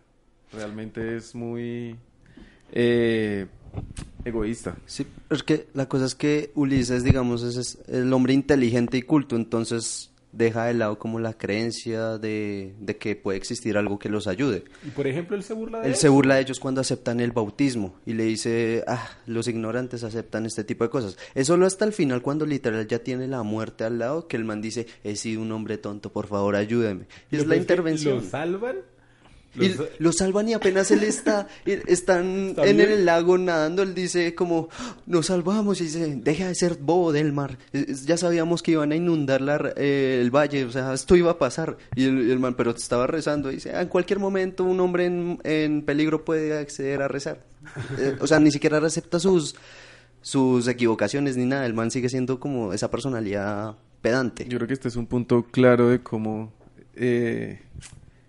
[0.53, 1.97] Realmente es muy
[2.71, 3.47] eh,
[4.25, 4.77] egoísta.
[4.87, 9.03] Sí, es que la cosa es que Ulises, digamos, es, es el hombre inteligente y
[9.03, 14.11] culto, entonces deja de lado como la creencia de, de que puede existir algo que
[14.11, 14.65] los ayude.
[14.87, 16.03] Y por ejemplo, él se burla de Él eso.
[16.03, 20.45] se burla de ellos cuando aceptan el bautismo y le dice, ah, los ignorantes aceptan
[20.45, 21.17] este tipo de cosas.
[21.35, 24.45] Es solo hasta el final cuando literal ya tiene la muerte al lado que el
[24.45, 27.07] man dice, he sido un hombre tonto, por favor ayúdeme.
[27.31, 28.17] Y es la intervención.
[28.17, 28.77] Lo salvan.
[29.59, 33.83] Y Lo sa- lo salvan y apenas él está, están ¿Está en el lago nadando,
[33.83, 34.69] él dice como,
[35.07, 38.97] nos salvamos y dice, deja de ser bobo del mar, ya sabíamos que iban a
[38.97, 41.77] inundar la eh, el valle, o sea, esto iba a pasar.
[41.95, 44.79] Y el, el man, pero te estaba rezando, y dice, "Ah, en cualquier momento un
[44.81, 47.45] hombre en, en peligro puede acceder a rezar.
[47.99, 49.57] Eh, o sea, ni siquiera acepta sus,
[50.21, 54.47] sus equivocaciones ni nada, el man sigue siendo como esa personalidad pedante.
[54.49, 56.53] Yo creo que este es un punto claro de cómo
[56.95, 57.61] eh,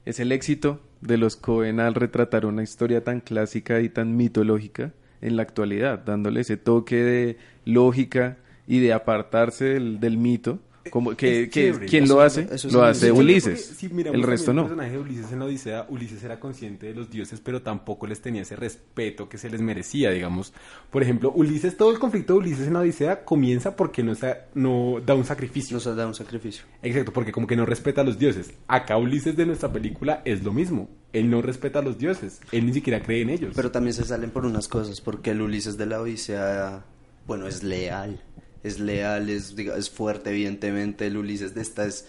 [0.05, 4.93] es el éxito de los Cohen al retratar una historia tan clásica y tan mitológica
[5.21, 10.59] en la actualidad, dándole ese toque de lógica y de apartarse del, del mito.
[10.89, 11.85] Como que, que chévere.
[11.85, 13.11] quien lo hace, eso es lo hace.
[13.11, 13.61] Ulises.
[13.67, 14.61] Porque si miramos el resto no.
[14.63, 18.07] El personaje de Ulises en la Odisea, Ulises era consciente de los dioses, pero tampoco
[18.07, 20.53] les tenía ese respeto que se les merecía, digamos.
[20.91, 24.37] Por ejemplo, Ulises, todo el conflicto de Ulises en la Odisea comienza porque no, sa-
[24.53, 25.75] no da un sacrificio.
[25.75, 26.63] Nos da un sacrificio.
[26.83, 28.51] Exacto, porque como que no respeta a los dioses.
[28.67, 30.89] Acá Ulises de nuestra película es lo mismo.
[31.13, 32.41] Él no respeta a los dioses.
[32.51, 33.53] Él ni siquiera cree en ellos.
[33.55, 36.83] Pero también se salen por unas cosas, porque el Ulises de la Odisea,
[37.25, 38.21] bueno, es leal.
[38.63, 41.07] Es leal, es, diga- es fuerte, evidentemente.
[41.07, 42.07] El Ulises de esta es.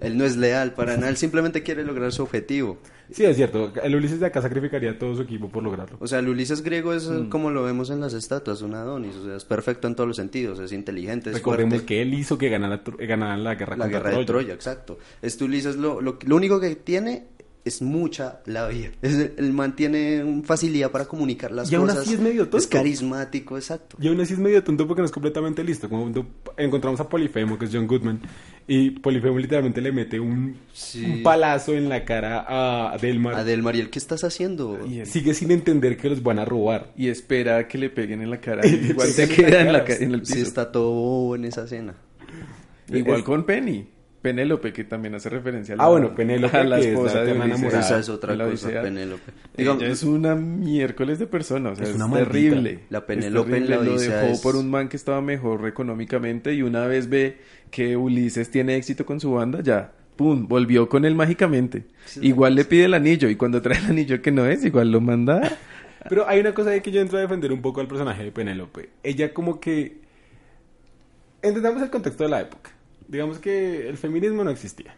[0.00, 2.78] Él no es leal para nada, él simplemente quiere lograr su objetivo.
[3.12, 3.70] Sí, es cierto.
[3.82, 5.98] El Ulises de acá sacrificaría a todo su equipo por lograrlo.
[6.00, 7.28] O sea, el Ulises griego es Mm.
[7.28, 9.14] como lo vemos en las estatuas, un Adonis.
[9.16, 11.86] O sea, es perfecto en todos los sentidos, es inteligente, es Recordemos fuerte.
[11.86, 12.80] que él hizo que ganara,
[13.36, 14.98] la guerra La contra guerra de Troya, exacto.
[15.20, 17.26] Este Ulises lo, lo, lo único que tiene
[17.64, 18.90] es mucha labia.
[19.02, 22.02] Es, el man tiene facilidad para comunicar las Y aún cosas.
[22.02, 22.56] así es medio tonto.
[22.58, 23.96] Es carismático, exacto.
[24.00, 25.88] Y aún así es medio tonto porque no es completamente listo.
[25.88, 28.20] Como cuando encontramos a Polifemo, que es John Goodman,
[28.66, 31.04] y Polifemo literalmente le mete un, Sí.
[31.04, 32.44] un palazo en la cara
[32.92, 33.34] a Delmar.
[33.34, 34.78] Adel Mariel, ¿qué estás haciendo?
[34.86, 36.92] Y, él- Sigue sin entender que los van a robar.
[36.96, 38.66] y espera a que le peguen en la cara.
[38.66, 40.34] Igual se en la queda en, la en el piso.
[40.34, 41.94] Sí, está todo en esa escena.
[42.88, 43.86] Igual Es- con Penny.
[44.22, 46.92] Penélope, que también hace referencia a la, Ah, bueno, Penélope, a la que es la
[46.92, 47.80] esposa de enamorada.
[47.80, 48.82] Esa es otra la cosa, Odisea.
[48.82, 49.32] Penélope.
[49.56, 52.80] Ella es una miércoles de persona, o sea, Es es, terrible.
[52.90, 55.66] La Es Penélope en la lo Odisea dejó es- por un man que estaba mejor
[55.66, 57.38] económicamente y una vez ve
[57.70, 61.84] que Ulises tiene éxito con su banda, ya, pum, volvió con él mágicamente.
[62.20, 65.00] igual le pide el anillo y cuando trae el anillo que no es, igual lo
[65.00, 65.40] manda.
[66.08, 68.32] Pero hay una cosa ahí que yo entro a defender un poco al personaje de
[68.32, 68.88] Penélope.
[69.02, 69.98] Ella como que...
[71.42, 72.70] Entendamos el contexto de la época.
[73.10, 74.94] Digamos que el feminismo no existía.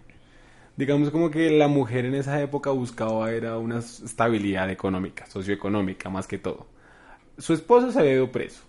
[0.76, 6.26] Digamos como que la mujer en esa época buscaba era una estabilidad económica, socioeconómica más
[6.26, 6.66] que todo.
[7.38, 8.64] Su esposo se había ido preso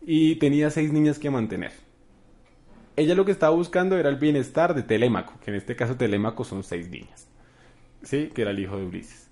[0.00, 1.72] y tenía seis niñas que mantener.
[2.94, 6.44] Ella lo que estaba buscando era el bienestar de Telémaco, que en este caso Telémaco
[6.44, 7.26] son seis niñas.
[8.04, 8.30] ¿Sí?
[8.32, 9.28] Que era el hijo de Ulises.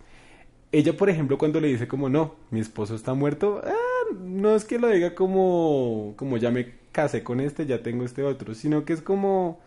[0.73, 4.65] Ella, por ejemplo, cuando le dice como no, mi esposo está muerto, ah, no es
[4.65, 8.87] que lo diga como, como ya me casé con este, ya tengo este otro, sino
[8.87, 9.61] que es como,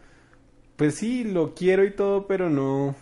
[0.77, 2.95] pues sí, lo quiero y todo, pero no,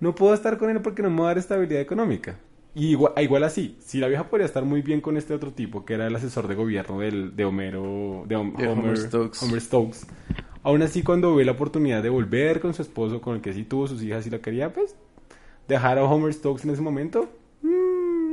[0.00, 2.38] no puedo estar con él porque no me va a dar estabilidad económica.
[2.74, 5.84] Y igual, igual así, si la vieja podría estar muy bien con este otro tipo,
[5.84, 9.42] que era el asesor de gobierno del, de Homero, de, Hom- De Homer Stokes.
[9.42, 10.06] Homer Stokes,
[10.62, 13.64] aún así cuando ve la oportunidad de volver con su esposo, con el que sí
[13.64, 14.96] tuvo sus hijas y la quería, pues
[15.68, 17.28] dejar a Homer Stokes en ese momento,
[17.62, 17.91] mm,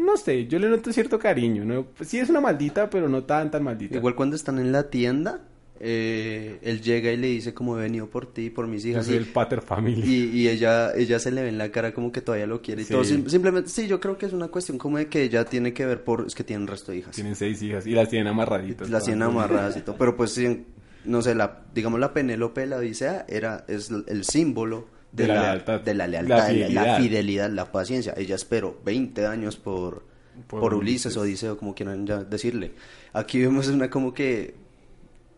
[0.09, 1.87] no sé, yo le noto cierto cariño, ¿no?
[2.01, 3.95] Sí es una maldita, pero no tan tan maldita.
[3.97, 5.41] igual cuando están en la tienda,
[5.81, 9.05] eh, él llega y le dice como he venido por ti, por mis yo hijas.
[9.05, 10.01] soy y- el pater family.
[10.03, 12.81] Y, y ella, ella se le ve en la cara como que todavía lo quiere
[12.81, 12.93] y Sí.
[12.93, 13.03] todo.
[13.05, 15.85] Sim- simplemente, sí, yo creo que es una cuestión como de que ella tiene que
[15.85, 17.15] ver por, es que tiene un resto de hijas.
[17.15, 18.89] Tienen seis hijas y las tienen amarraditas.
[18.89, 19.33] las tiene todas.
[19.35, 19.95] amarradas y todo.
[19.97, 20.37] Pero pues,
[21.05, 25.27] no sé, la, digamos la Penélope de la Odisea era, es el símbolo de, De
[25.27, 25.81] la la, lealtad.
[25.81, 26.97] de la lealtad, de la, la fidelidad.
[26.97, 28.13] fidelidad, la paciencia.
[28.17, 30.03] Ella esperó 20 años por,
[30.47, 31.17] por, Por Ulises Ulises.
[31.17, 32.73] o Odiseo, como quieran ya decirle.
[33.13, 34.55] Aquí vemos una como que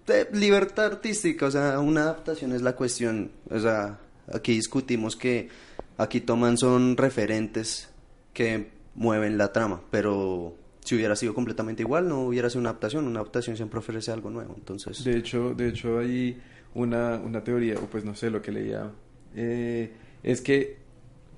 [0.07, 3.31] de libertad artística, o sea, una adaptación es la cuestión.
[3.49, 3.99] O sea,
[4.33, 5.49] aquí discutimos que
[5.97, 7.89] aquí toman son referentes
[8.33, 13.07] que mueven la trama, pero si hubiera sido completamente igual, no hubiera sido una adaptación.
[13.07, 15.03] Una adaptación siempre ofrece algo nuevo, entonces.
[15.03, 16.41] De hecho, de hecho hay
[16.73, 18.91] una, una teoría, o pues no sé lo que leía,
[19.35, 19.91] eh,
[20.23, 20.77] es que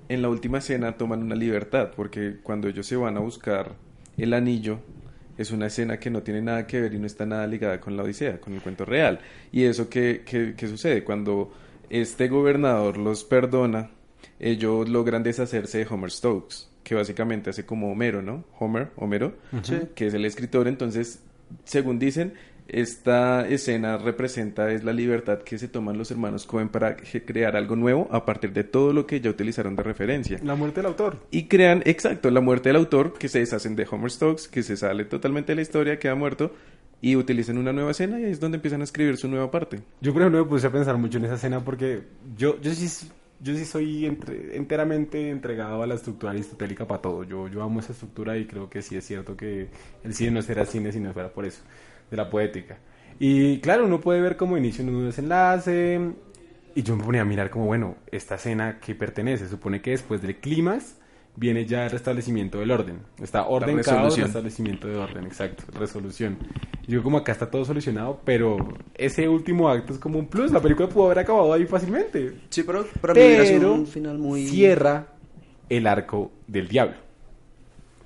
[0.08, 3.72] en la última escena toman una libertad, porque cuando ellos se van a buscar
[4.16, 4.80] el anillo,
[5.36, 7.96] es una escena que no tiene nada que ver y no está nada ligada con
[7.96, 9.20] la Odisea, con el cuento real.
[9.50, 11.02] ¿Y eso qué, qué, qué sucede?
[11.02, 11.52] Cuando
[11.90, 13.90] este gobernador los perdona,
[14.38, 18.44] ellos logran deshacerse de Homer Stokes, que básicamente hace como Homero, ¿no?
[18.58, 19.34] Homer, Homero,
[19.94, 20.68] que es el escritor.
[20.68, 21.22] Entonces,
[21.64, 22.34] según dicen,
[22.68, 27.76] esta escena representa es la libertad que se toman los hermanos Cohen para crear algo
[27.76, 30.38] nuevo a partir de todo lo que ya utilizaron de referencia.
[30.42, 31.18] La muerte del autor.
[31.30, 34.76] Y crean, exacto, la muerte del autor, que se deshacen de Homer Stokes, que se
[34.76, 36.52] sale totalmente de la historia, queda muerto,
[37.00, 39.82] y utilizan una nueva escena y ahí es donde empiezan a escribir su nueva parte.
[40.00, 42.02] Yo, por ejemplo, me puse a pensar mucho en esa escena porque
[42.34, 43.08] yo, yo, sí,
[43.40, 47.24] yo sí soy entre- enteramente entregado a la estructura aristotélica para todo.
[47.24, 49.68] Yo, yo amo esa estructura y creo que sí es cierto que
[50.02, 51.60] el cine no será cine si no fuera por eso,
[52.14, 52.78] de la poética.
[53.18, 56.00] Y claro, uno puede ver como inicio un desenlace.
[56.74, 60.20] Y yo me ponía a mirar como, bueno, esta escena que pertenece, supone que después
[60.22, 60.96] del clímax
[61.36, 63.00] viene ya el restablecimiento del orden.
[63.22, 66.38] Está orden, caos, restablecimiento de orden, exacto, resolución.
[66.86, 68.56] Yo como acá está todo solucionado, pero
[68.94, 70.50] ese último acto es como un plus.
[70.50, 72.34] La película pudo haber acabado ahí fácilmente.
[72.50, 74.46] Sí, pero para mí Pero un final muy...
[74.46, 75.06] cierra
[75.68, 77.03] el arco del diablo.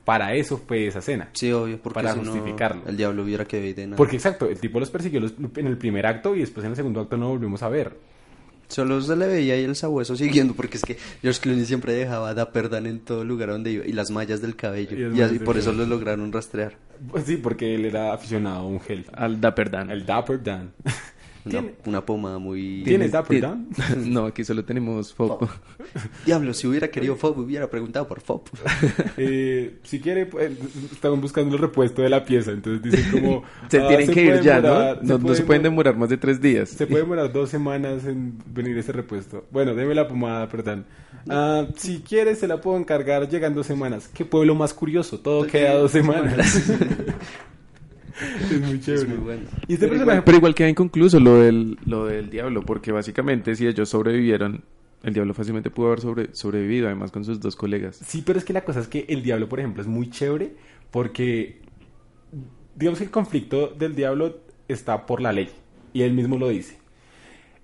[0.08, 1.28] Para eso fue esa escena.
[1.34, 2.80] Sí, obvio, porque para si no, justificarlo.
[2.86, 3.96] el diablo hubiera quedado ahí de nada.
[3.98, 6.76] Porque exacto, el tipo los persiguió los- en el primer acto y después en el
[6.76, 7.92] segundo acto no volvimos a ver.
[8.68, 12.32] Solo se le veía ahí el sabueso siguiendo, porque es que George Clooney siempre dejaba
[12.32, 15.38] Dapper Dan en todo lugar donde iba, y las mallas del cabello, Y y, así
[15.40, 16.76] por eso lo lograron rastrear.
[17.10, 19.04] Pues sí, porque él era aficionado a un gel.
[19.12, 19.90] Al Dapper Dan.
[19.90, 20.72] El Dapper Dan.
[21.44, 22.82] Una, ¿Tiene- una pomada muy...
[22.84, 23.68] ¿Tienes Dapper Dan?
[24.04, 25.48] No, aquí solo tenemos Fopo.
[26.26, 28.42] Diablo, si hubiera querido Fob, hubiera preguntado por Fob.
[29.16, 30.52] Eh, si quiere, pues,
[30.92, 33.42] estaban buscando el repuesto de la pieza, entonces dicen como...
[33.68, 35.18] Se ah, tienen que ir ya, demorar- ¿no?
[35.18, 36.68] No, no se pueden demo- demorar más de tres días.
[36.68, 39.46] Se puede demorar dos semanas en venir ese repuesto.
[39.50, 40.84] Bueno, deme la pomada, perdón.
[41.28, 44.08] Ah, si quiere, se la puedo encargar llegan dos semanas.
[44.12, 46.70] Qué pueblo más curioso, todo queda dos semanas.
[48.50, 49.06] es muy chévere.
[49.08, 49.42] muy bueno.
[49.66, 50.02] Y este Pero personaje...
[50.02, 54.64] igual, pero igual queda inconcluso lo del, lo del diablo, porque básicamente si ellos sobrevivieron,
[55.02, 58.00] el diablo fácilmente pudo haber sobre- sobrevivido, además con sus dos colegas.
[58.04, 60.54] Sí, pero es que la cosa es que el diablo, por ejemplo, es muy chévere
[60.90, 61.60] porque
[62.74, 64.38] digamos que el conflicto del diablo
[64.68, 65.48] está por la ley
[65.92, 66.78] y él mismo lo dice.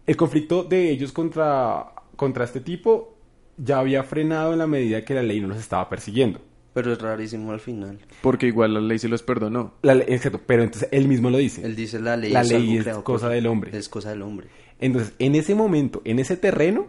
[0.06, 1.86] El conflicto de ellos contra,
[2.16, 3.16] contra este tipo
[3.56, 6.40] ya había frenado en la medida que la ley no los estaba persiguiendo.
[6.74, 7.98] Pero es rarísimo al final.
[8.20, 9.74] Porque igual la ley se los perdonó.
[9.82, 11.64] La ley- exacto, pero entonces él mismo lo dice.
[11.64, 13.76] Él dice la ley, La es, ley algo es creado cosa del hombre.
[13.78, 14.48] Es cosa del hombre.
[14.80, 16.86] Entonces, en ese momento, en ese terreno,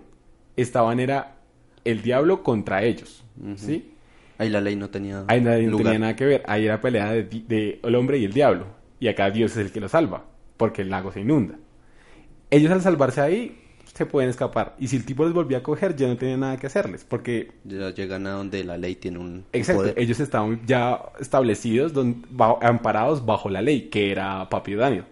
[0.58, 1.38] estaban era
[1.84, 3.24] el diablo contra ellos,
[3.58, 3.92] ¿sí?
[4.40, 5.86] Ahí la ley no tenía Ahí nadie no lugar.
[5.86, 6.44] tenía nada que ver.
[6.48, 8.66] Ahí era pelea de, de el hombre y el diablo.
[9.00, 10.26] Y acá Dios es el que lo salva,
[10.58, 11.56] porque el lago se inunda.
[12.50, 13.62] Ellos al salvarse ahí
[13.94, 14.76] se pueden escapar.
[14.80, 17.52] Y si el tipo les volvía a coger, ya no tenía nada que hacerles, porque
[17.64, 20.00] Ya llegan a donde la ley tiene un, exacto, poder.
[20.00, 25.06] ellos estaban ya establecidos, don- bajo- amparados bajo la ley, que era Papi Daniel.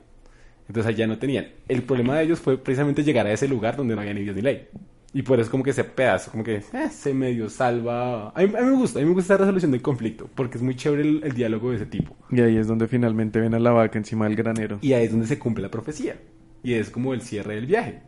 [0.68, 1.48] Entonces allá no tenían.
[1.68, 4.36] El problema de ellos fue precisamente llegar a ese lugar donde no había ni Dios
[4.36, 4.68] ni ley.
[5.16, 8.30] Y por eso como que ese pedazo, como que eh, se medio salva.
[8.30, 10.58] A mí, a mí me gusta, a mí me gusta esa resolución del conflicto, porque
[10.58, 12.16] es muy chévere el, el diálogo de ese tipo.
[12.32, 14.80] Y ahí es donde finalmente ven a la vaca encima del granero.
[14.82, 16.16] Y ahí es donde se cumple la profecía.
[16.64, 18.00] Y es como el cierre del viaje.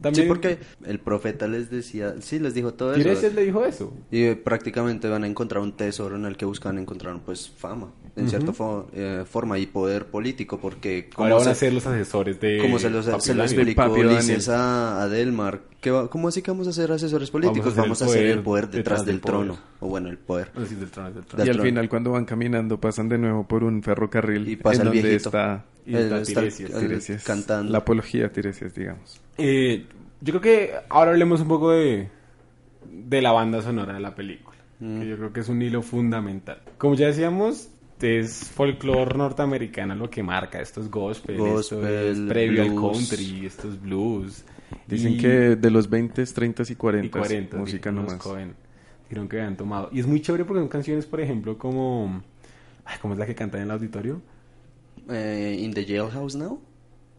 [0.00, 3.02] También- Sí, porque el profeta les decía, sí, les dijo todo eso.
[3.02, 3.92] Tiresias le dijo eso.
[4.10, 7.88] Y eh, prácticamente van a encontrar un tesoro en el que buscan encontrar pues fama,
[8.16, 11.86] en cierta fo- eh, forma, y poder político, porque Ahora van se, a ser los
[11.86, 12.58] asesores de.
[12.60, 13.82] como se los, se lo explicó.
[14.28, 17.74] Ulises a, a Delmar, que va- ¿cómo así que vamos a ser asesores políticos?
[17.74, 19.38] Vamos a hacer, el poder detrás, del, poder.
[19.46, 20.50] trono, o bueno, el poder.
[20.68, 21.38] Sí, del trono, del trono.
[21.38, 21.68] Del y al trono.
[21.70, 25.02] final cuando van caminando pasan de nuevo por un ferrocarril Y pasa en el donde
[25.08, 25.28] viejito.
[25.30, 27.24] está Y está Eh, está el- Tiresias, el- Tiresias.
[27.24, 27.72] cantando.
[27.72, 29.20] La apología de Tiresias, digamos.
[29.38, 29.86] Eh,
[30.20, 32.08] yo creo que ahora hablemos un poco de,
[32.90, 34.56] de la banda sonora de la película.
[34.80, 35.00] Mm.
[35.00, 36.60] Que yo creo que es un hilo fundamental.
[36.78, 37.68] Como ya decíamos,
[38.00, 40.60] es folclore norteamericano lo que marca.
[40.60, 43.08] Esto es gospel, esto es Gospel, previo al blues.
[43.08, 44.44] country, esto es blues.
[44.86, 48.14] Dicen Y- que de los 20, 30 y 40, y 40 música nomás.
[48.14, 48.54] Cohen.
[49.08, 49.88] Dijeron que habían tomado.
[49.92, 52.22] Y es muy chévere porque son canciones, por ejemplo, como...
[52.84, 54.20] Ay, ¿Cómo es la que cantan en el auditorio?
[55.08, 56.60] Eh, in the jailhouse now?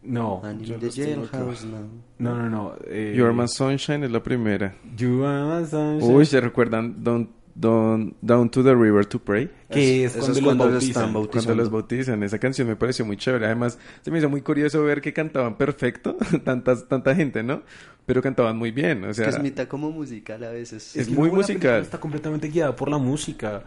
[0.03, 1.87] No, And yo in the jailhouse now.
[2.17, 2.75] no, no, no.
[2.87, 4.75] eh, You Are My Sunshine es la primera.
[4.97, 6.11] You are my sunshine.
[6.13, 9.49] Uy, ¿se recuerdan Don't, Down, Down to the River to Pray.
[9.69, 10.89] Que es, Eso cuando, es los cuando los bautizan.
[10.89, 11.45] están bautizando.
[11.45, 13.45] Cuando los bautizan, esa canción me pareció muy chévere.
[13.45, 17.63] Además, se me hizo muy curioso ver que cantaban perfecto, tantas, tanta gente, ¿no?
[18.05, 20.95] Pero cantaban muy bien, o sea, que es mitad como musical a veces.
[20.95, 21.81] Es que muy musical.
[21.81, 23.63] Está completamente guiada por la música.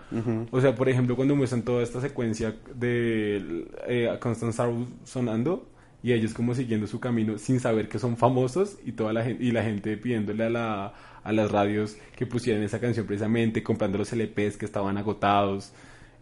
[0.51, 5.69] O sea, por ejemplo, cuando muestran toda esta secuencia de eh, Constance Arrow sonando
[6.03, 9.43] y ellos como siguiendo su camino sin saber que son famosos y toda la gente
[9.43, 10.95] y la gente pidiéndole a la
[11.25, 15.73] a las radios que pusieran esa canción precisamente, comprando los LPs que estaban agotados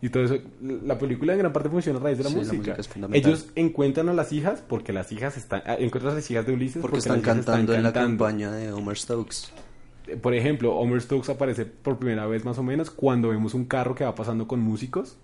[0.00, 0.38] y todo eso.
[0.61, 2.76] La película en gran parte funciona a raíz de la Sí, la música.
[2.78, 6.46] es ellos encuentran a las hijas porque las hijas están ah, encuentran a las hijas
[6.46, 9.53] de Ulises porque, están cantando en la campaña de Homer Stokes.
[10.07, 13.64] Eh, Por ejemplo, Homer Stokes aparece por primera vez más o menos cuando vemos un
[13.64, 15.16] carro que va pasando con músicos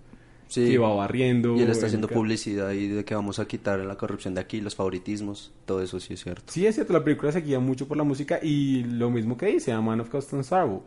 [0.48, 0.70] Sí.
[0.70, 1.56] que va barriendo.
[1.56, 4.60] Y él está haciendo publicidad y de que vamos a quitar la corrupción de aquí,
[4.60, 6.52] los favoritismos, todo eso sí es cierto.
[6.52, 9.46] Sí, es cierto, la película se guía mucho por la música y lo mismo que
[9.46, 10.82] dice A Man of Constant Sorrow.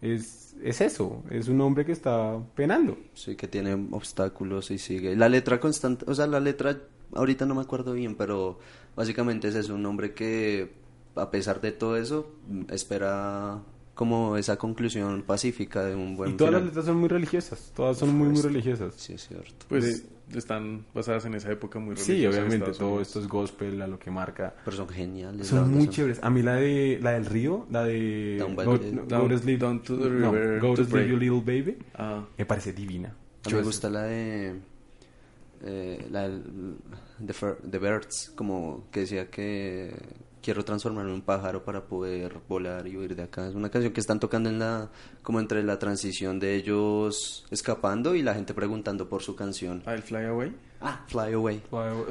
[0.00, 2.98] Es, es eso, es un hombre que está penando.
[3.14, 5.14] Sí, que tiene obstáculos y sigue.
[5.16, 6.78] La letra constante, o sea, la letra,
[7.12, 8.58] ahorita no me acuerdo bien, pero
[8.96, 10.72] básicamente es eso, un hombre que
[11.14, 12.30] a pesar de todo eso,
[12.70, 13.62] espera
[13.94, 17.98] como esa conclusión pacífica de un buen y todas las letras son muy religiosas, todas
[17.98, 18.94] son muy, muy religiosas.
[18.96, 19.66] Sí, es cierto.
[19.68, 23.08] pues están basadas en esa época muy Sí, religiosa de obviamente, todo Unidos.
[23.08, 24.54] esto es gospel, a lo que marca.
[24.64, 25.46] Pero son geniales.
[25.46, 26.20] Son muy chéveres.
[26.22, 29.22] A mí la de la del río, la de Down by Go, the- no, Down-
[29.24, 31.08] Go to Sleep, Down to the no, River Go to to Sleep, Pray.
[31.10, 33.14] You Little Baby, Ah, me parece divina.
[33.44, 34.54] A mí me gusta la de
[35.64, 39.94] eh, la de, de Birds, como que decía que
[40.42, 43.46] quiero transformarme en un pájaro para poder volar y huir de acá.
[43.48, 44.90] Es una canción que están tocando en la
[45.22, 49.82] como entre la transición de ellos escapando y la gente preguntando por su canción.
[49.86, 50.52] I'll Fly Away.
[50.80, 51.62] Ah, Fly Away.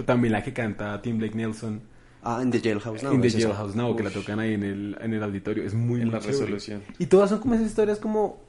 [0.05, 1.81] También la que canta Tim Blake Nelson.
[2.23, 3.13] Ah, en The Jailhouse Now.
[3.13, 3.29] in the.
[3.31, 5.63] Jailhouse Now, que la tocan ahí en el, en el auditorio.
[5.63, 6.39] Es muy, En muy la chévere.
[6.39, 6.83] resolución.
[6.99, 8.39] Y todas son como esas historias como...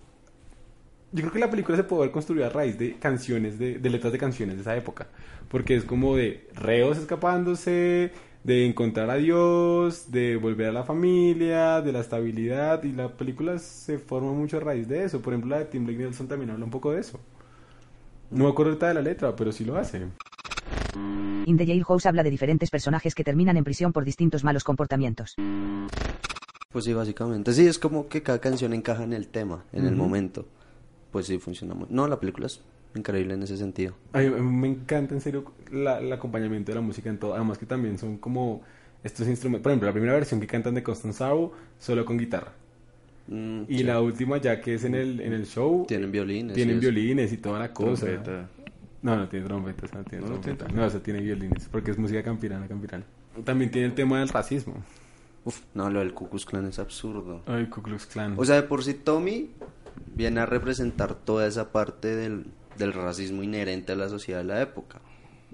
[1.14, 3.90] Yo creo que la película se puede haber construido a raíz de canciones, de, de
[3.90, 5.08] letras de canciones de esa época.
[5.48, 8.12] Porque es como de reos escapándose,
[8.45, 12.82] de encontrar a Dios, de volver a la familia, de la estabilidad.
[12.84, 15.20] Y la película se forma mucho a raíz de eso.
[15.20, 17.20] Por ejemplo, la de Tim Blake Nelson también habla un poco de eso.
[18.30, 20.07] No me acuerdo de la letra, pero sí lo hace.
[21.45, 25.34] In the Jailhouse habla de diferentes personajes que terminan en prisión por distintos malos comportamientos.
[26.72, 27.53] Pues sí, básicamente.
[27.53, 30.03] Sí, es como que cada canción encaja en el tema, en el Ujú.
[30.03, 30.47] momento.
[31.11, 31.88] Pues sí, funciona muy...
[31.90, 32.62] No, la película es
[32.95, 33.95] increíble en ese sentido.
[34.12, 37.34] A mí me encanta en serio la- el acompañamiento de la música en todo.
[37.34, 38.62] Además que también son como
[39.03, 39.62] estos instrumentos.
[39.62, 42.53] Por ejemplo, la primera versión que cantan de Constance Arrow solo con guitarra.
[43.28, 43.84] Mm, Y sí.
[43.84, 45.84] la última ya que es en el, en el show.
[45.86, 46.55] Tienen violines.
[46.55, 48.07] Tienen y violines y toda la cosa.
[48.07, 48.49] Trompeta.
[49.03, 50.68] No, no tiene trompetas, no tiene No, trompeta.
[50.68, 51.68] No, o sea, tiene violines.
[51.70, 53.05] Porque es música campirana, campirana.
[53.45, 54.74] También tiene el tema del racismo.
[55.45, 57.43] Uf, no, lo del Ku Klux Klan es absurdo.
[57.47, 58.34] Ay, Ku Klux Klan.
[58.36, 59.51] O sea, de por sí Tommy
[60.14, 62.47] viene a representar toda esa parte del,
[62.78, 65.00] del racismo inherente a la sociedad de la época.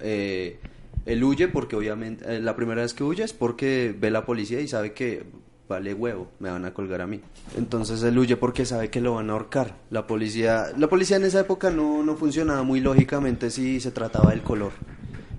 [0.01, 0.59] Eh,
[1.07, 4.61] él huye porque obviamente, eh, la primera vez que huye es porque ve la policía
[4.61, 5.25] y sabe que
[5.69, 7.21] vale huevo, me van a colgar a mí.
[7.57, 9.77] Entonces él huye porque sabe que lo van a ahorcar.
[9.91, 14.31] La policía, la policía en esa época no, no funcionaba muy lógicamente si se trataba
[14.31, 14.73] del color.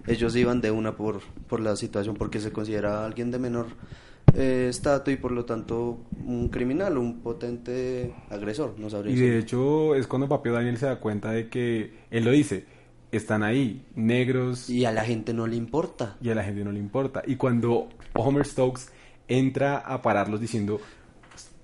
[0.08, 3.68] Ellos iban de una por, por la situación porque se consideraba alguien de menor
[4.36, 4.72] eh,
[5.08, 10.08] y por lo tanto un criminal, un potente agresor, no sabría Y de hecho es
[10.08, 12.66] cuando Papio Daniel se da cuenta de que él lo dice.
[13.12, 16.18] Están ahí, negros, Y a la gente no le importa.
[16.22, 17.24] y a la gente no le importa.
[17.26, 18.90] Y cuando Homer Stokes
[19.28, 20.80] entra a pararlos diciendo,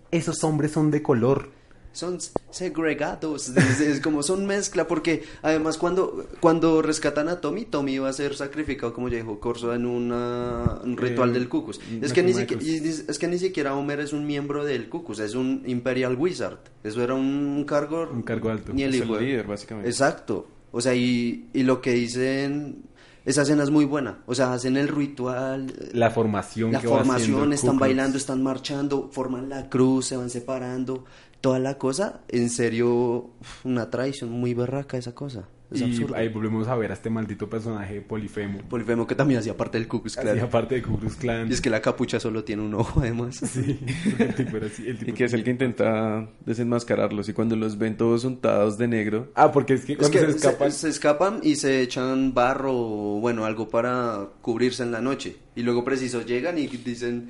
[0.09, 1.51] esos hombres son de color.
[1.95, 2.17] Son
[2.51, 8.09] segregados, es, es como son mezcla, porque además cuando, cuando rescatan a Tommy, Tommy va
[8.09, 11.79] a ser sacrificado, como ya dijo Corso, en una- un ritual Eh, del Cucus.
[12.01, 15.35] Es que, ni siquiera, es que ni siquiera Homer es un miembro del Cucus, es
[15.35, 16.59] un Imperial Wizard.
[16.83, 18.09] Eso era un cargo...
[18.11, 18.73] Un cargo alto.
[18.73, 19.89] Ni el Es hijo líder, básicamente.
[19.89, 20.47] Exacto.
[20.71, 22.83] O sea, y, y lo que dicen,
[23.23, 24.19] esa escena es muy buena.
[24.25, 29.47] O sea, hacen el ritual, La formación la que formación, están bailando, están marchando, forman
[29.49, 31.05] la cruz, se van separando,
[31.45, 33.29] toda la cosa, en serio,
[33.63, 35.47] una traición muy berraca esa cosa.
[35.69, 36.15] Es Y absurdo.
[36.15, 38.59] ahí volvemos a ver a este maldito personaje Polifemo.
[38.67, 40.39] Polifemo que también hacía parte del Ku Klux Klan.
[40.39, 41.47] aparte de Ku Klux Klan.
[41.49, 43.35] Y es que la capucha solo tiene un ojo, además.
[43.37, 43.79] Sí,
[44.19, 47.29] el tipo era así, el tipo Y que es el que intenta desenmascararlos.
[47.29, 50.25] Y cuando los ven todos untados de negro, Ah, porque es que Es cuando que
[50.31, 50.71] se escapan...
[50.71, 55.35] se escapan y se echan barro o bueno, algo para cubrirse en la noche.
[55.55, 57.29] Y luego preciso llegan y dicen,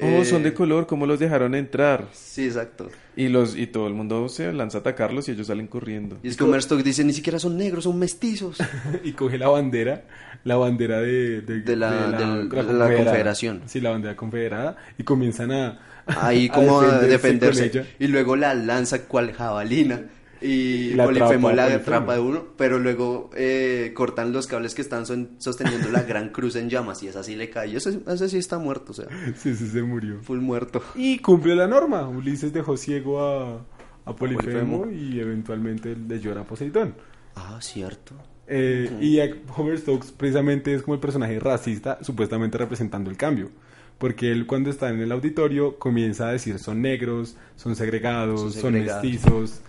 [0.00, 2.06] Oh, Eh, son de color, ¿cómo los dejaron entrar?
[2.12, 2.88] Sí, exacto.
[3.16, 6.18] Y los y todo el mundo se lanza a atacarlos y ellos salen corriendo.
[6.22, 8.58] Y es que Stock dice, ni siquiera son negros, son mestizos.
[9.04, 10.04] y coge la bandera,
[10.44, 13.62] la bandera de, De la- del- de la confederación.
[13.66, 14.76] Sí, la bandera confederada.
[14.98, 15.78] Y comienzan a.
[16.06, 17.84] Ahí como a defenderse.
[17.98, 20.02] Y luego la lanza cual jabalina.
[20.40, 24.82] Y la Polifemo atrapa, la atrapa de uno, pero luego eh, cortan los cables que
[24.82, 27.68] están son- sosteniendo la gran cruz en llamas y esa sí le cae.
[27.70, 30.20] Y ese, ese sí está muerto, o sea, Sí, sí, se murió.
[30.22, 30.80] full muerto.
[30.94, 32.08] Y cumple la norma.
[32.08, 33.64] Ulises dejó ciego a,
[34.04, 34.90] a Polifemo, Polifemo.
[34.90, 36.94] y eventualmente le llora a Poseidón.
[37.34, 38.14] Ah, cierto.
[38.46, 43.50] Eh, Y a Homer Stokes precisamente es como el personaje racista, supuestamente representando el cambio.
[43.98, 48.72] Porque él cuando está en el auditorio comienza a decir son negros, son segregados, Son
[48.74, 49.60] mestizos,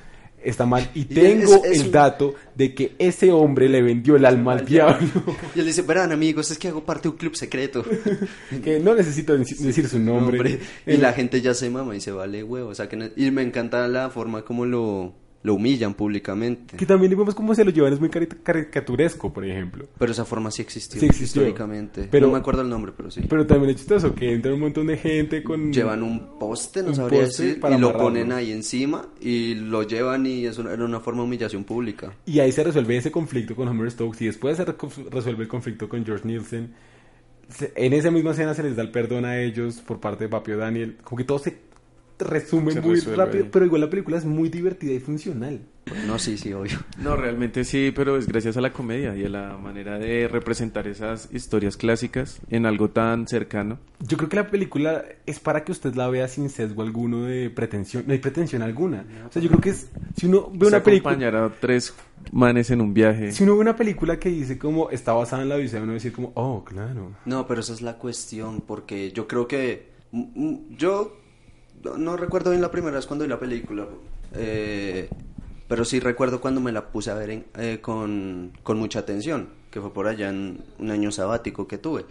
[0.43, 0.89] está mal.
[0.93, 4.25] Y Y tengo es- es el un- dato de que ese hombre le vendió el
[4.25, 5.07] alma al diablo.
[5.55, 7.83] Y él dice, verán amigos, es que hago parte de un club secreto.
[8.63, 10.59] que no necesito deci- decir su nombre.
[10.85, 12.69] Y Eh, la gente ya se mama y se vale huevo.
[12.69, 16.75] O sea, que no- y me encanta la forma como lo, lo humillan públicamente.
[16.75, 19.87] Que también vemos cómo se lo llevan, es muy cari- caricaturesco, por ejemplo.
[19.97, 21.41] Pero esa forma sí existió, Sí existió.
[21.43, 22.07] históricamente.
[22.11, 23.21] Pero- no me acuerdo el nombre, pero sí.
[23.29, 25.71] Pero también es chistoso que entra un montón de gente con...
[25.71, 29.55] Llevan un poste, no Un sabría poste decir, para y lo ponen ahí encima y
[29.55, 32.11] lo llevan y es una, era una forma de humillación pública.
[32.25, 35.87] Y ahí se resuelve ese conflicto con Homer Stokes y después se resuelve el conflicto
[35.87, 36.73] con George Nielsen.
[37.47, 40.29] Se- En esa misma escena se les da el perdón a ellos por parte de
[40.29, 40.97] Papio Daniel.
[41.03, 41.57] Como que todo se
[42.19, 45.61] resume Se muy resuelve rápido, pero igual la película es muy divertida y funcional.
[46.05, 46.77] No, sí, sí, obvio.
[46.99, 50.87] No, realmente sí, pero es gracias a la comedia y a la manera de representar
[50.87, 53.79] esas historias clásicas en algo tan cercano.
[53.99, 57.49] Yo creo que la película es para que usted la vea sin sesgo alguno de
[57.49, 58.03] pretensión.
[58.05, 59.03] No hay pretensión alguna.
[59.27, 59.89] O sea, yo creo que es...
[60.15, 61.13] Si uno ve Se una película...
[61.13, 61.93] acompañar a tres
[62.31, 63.31] manes en un viaje.
[63.31, 65.93] Si uno ve una película que dice como está basada en la Odisea, uno va
[65.93, 67.15] a decir como, oh, claro.
[67.25, 69.89] No, pero esa es la cuestión, porque yo creo que...
[70.11, 71.17] mm, mm, Yo
[71.83, 73.87] no, recuerdo bien la primera vez cuando vi la película,
[74.33, 75.09] eh,
[75.67, 79.49] pero sí recuerdo cuando me la puse a ver en- eh, con, con mucha atención,
[79.71, 82.05] que fue por allá en un año sabático que tuve.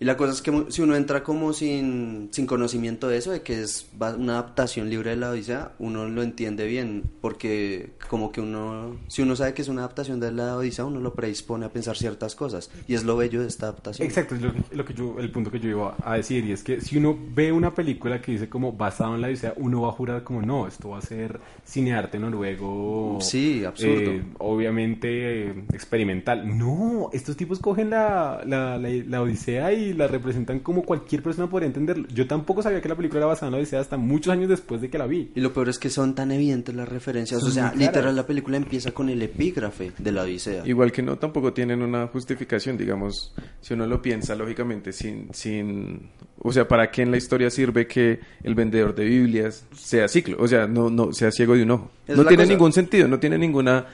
[0.00, 3.42] Y la cosa es que si uno entra como sin, sin conocimiento de eso, de
[3.42, 8.40] que es una adaptación libre de la Odisea, uno lo entiende bien, porque como que
[8.40, 11.68] uno, si uno sabe que es una adaptación de la Odisea, uno lo predispone a
[11.68, 14.08] pensar ciertas cosas, y es lo bello de esta adaptación.
[14.08, 16.52] Exacto, es lo que, lo que yo, el punto que yo iba a decir, y
[16.52, 19.82] es que si uno ve una película que dice como basado en la Odisea, uno
[19.82, 23.18] va a jurar como no, esto va a ser cinearte noruego.
[23.20, 24.12] Sí, absurdo.
[24.12, 26.56] eh, obviamente eh, experimental.
[26.56, 31.48] No, estos tipos cogen la, la, la, la Odisea y la representan como cualquier persona
[31.48, 32.06] podría entenderlo.
[32.12, 34.80] Yo tampoco sabía que la película era basada en la Odisea hasta muchos años después
[34.80, 35.30] de que la vi.
[35.34, 38.26] Y lo peor es que son tan evidentes las referencias, Son o sea, literal la
[38.26, 40.66] película empieza con el epígrafe de la Odisea.
[40.66, 46.10] Igual que no tampoco tienen una justificación, digamos, si uno lo piensa lógicamente sin sin
[46.42, 50.36] o sea, ¿para qué en la historia sirve que el vendedor de Biblias sea ciclo?
[50.40, 51.90] O sea, no no sea ciego de un ojo.
[52.06, 52.52] Es no tiene cosa.
[52.52, 53.86] ningún sentido, no tiene ninguna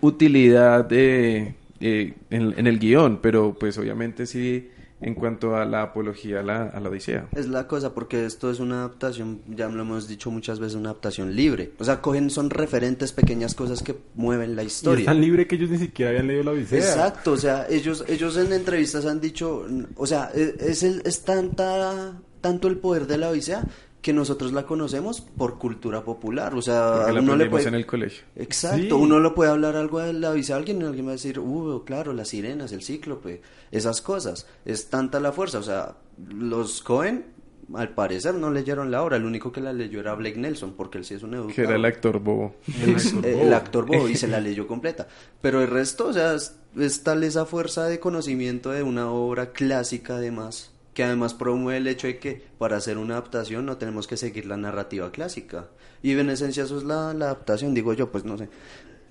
[0.00, 4.68] utilidad de, eh, en, en el guion, pero pues obviamente sí
[5.02, 7.28] en cuanto a la apología a la, a la Odisea.
[7.34, 10.90] Es la cosa, porque esto es una adaptación, ya lo hemos dicho muchas veces, una
[10.90, 11.72] adaptación libre.
[11.78, 15.06] O sea, cogen, son referentes, pequeñas cosas que mueven la Y es historia.
[15.06, 16.78] tan libre que ellos ni siquiera habían leído la Odisea.
[16.78, 21.22] Exacto, o sea, ellos, ellos en entrevistas han dicho, o sea, e- es, el, es
[21.22, 23.64] tanta, tanto el poder de la Odisea
[24.02, 26.54] que nosotros la conocemos por cultura popular.
[26.54, 27.68] O sea, Porque la uno le puede...
[27.68, 28.24] en el colegio.
[28.36, 28.90] Exacto, Sí.
[28.92, 31.38] uno lo puede hablar algo de la Odisea a alguien y alguien va a decir,
[31.38, 34.46] uh, claro, las sirenas, el cíclope, esas cosas.
[34.64, 35.96] Es tanta la fuerza, o sea,
[36.32, 37.26] los Cohen,
[37.74, 40.98] al parecer, no leyeron la obra, el único que la leyó era Blake Nelson, porque
[40.98, 41.54] él sí es un educador.
[41.54, 42.56] Que era el actor bobo.
[42.82, 43.42] El Ex- actor bobo.
[43.42, 45.06] el actor bobo y se la leyó completa.
[45.40, 49.52] Pero el resto, o sea, es, es tal esa fuerza de conocimiento de una obra
[49.52, 54.06] clásica además, que además promueve el hecho de que para hacer una adaptación no tenemos
[54.06, 55.68] que seguir la narrativa clásica.
[56.02, 58.48] Y en esencia eso es la, la adaptación, digo yo, pues no sé.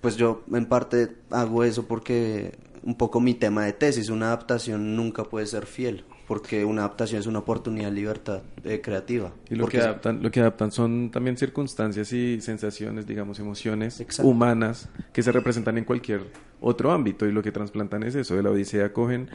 [0.01, 4.95] Pues yo en parte hago eso porque un poco mi tema de tesis, una adaptación
[4.95, 9.33] nunca puede ser fiel, porque una adaptación es una oportunidad de libertad eh, creativa.
[9.49, 13.99] Y lo Porque que, adaptan, lo que adaptan son también circunstancias y sensaciones, digamos, emociones
[13.99, 14.29] Exacto.
[14.29, 16.21] humanas que se representan en cualquier
[16.61, 17.25] otro ámbito.
[17.25, 18.35] Y lo que trasplantan es eso.
[18.35, 19.29] De la Odisea cogen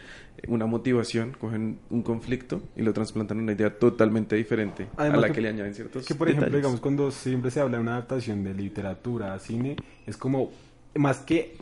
[0.47, 5.21] una motivación, cogen un conflicto y lo trasplantan en una idea totalmente diferente Además a
[5.23, 7.83] la que- que, le añaden ciertos Que por ejemplo, digamos, cuando siempre se habla de
[7.83, 9.75] una adaptación de literatura a cine,
[10.07, 10.53] es como,
[10.95, 11.57] más que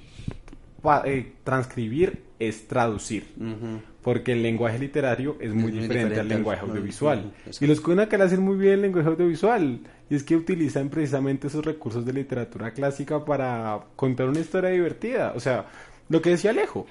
[0.82, 3.32] pa- eh, transcribir, es traducir.
[3.38, 3.80] Ujú.
[4.02, 7.32] Porque el lenguaje literario es muy Es diferente, al diferente al- lenguaje al- audiovisual.
[7.60, 7.80] y los
[8.18, 9.80] le hacen muy bien el lenguaje audiovisual.
[10.10, 15.32] Y es que utilizan precisamente esos recursos de literatura clásica para contar una historia divertida.
[15.36, 15.66] O sea,
[16.08, 16.86] lo que decía Alejo.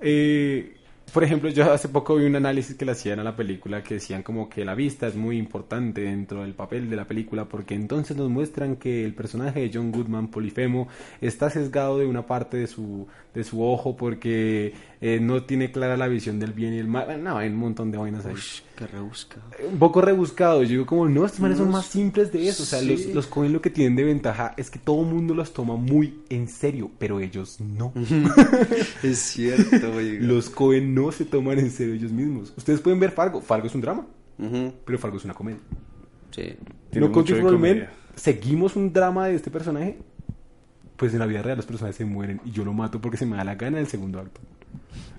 [0.00, 0.74] eh,
[1.12, 3.94] Por ejemplo, yo hace poco vi un análisis que le hacían a la película que
[3.94, 7.74] decían como que la vista es muy importante dentro del papel de la película porque
[7.74, 10.88] entonces nos muestran que el personaje de John Goodman, Polifemo,
[11.20, 15.96] está sesgado de una parte de su, de su ojo porque eh, no tiene clara
[15.96, 17.22] la visión del bien y el mal.
[17.22, 18.34] No, hay un montón de vainas ahí.
[18.34, 19.44] Ush, qué rebuscado.
[19.70, 20.62] Un poco rebuscado.
[20.64, 22.64] Yo digo como, no, estos manes son más simples de eso.
[22.64, 25.34] O sea, los, los Cohen lo que tienen de ventaja es que todo el mundo
[25.34, 27.92] los toma muy en serio, pero ellos no.
[29.02, 30.18] Es cierto, oiga.
[30.20, 32.52] Los Cohen no se toman en serio ellos mismos.
[32.56, 33.40] Ustedes pueden ver Fargo.
[33.40, 34.06] Fargo es un drama,
[34.84, 35.60] pero Fargo es una comedia.
[36.30, 36.56] Sí.
[36.92, 39.98] No Country for Men, seguimos un drama de este personaje.
[40.96, 43.24] Pues en la vida real los personajes se mueren y yo lo mato porque se
[43.24, 44.40] me da la gana del segundo acto.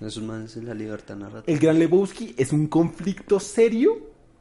[0.00, 1.44] Esos manes es la libertad narrativa.
[1.46, 3.96] El Gran Lebowski es un conflicto serio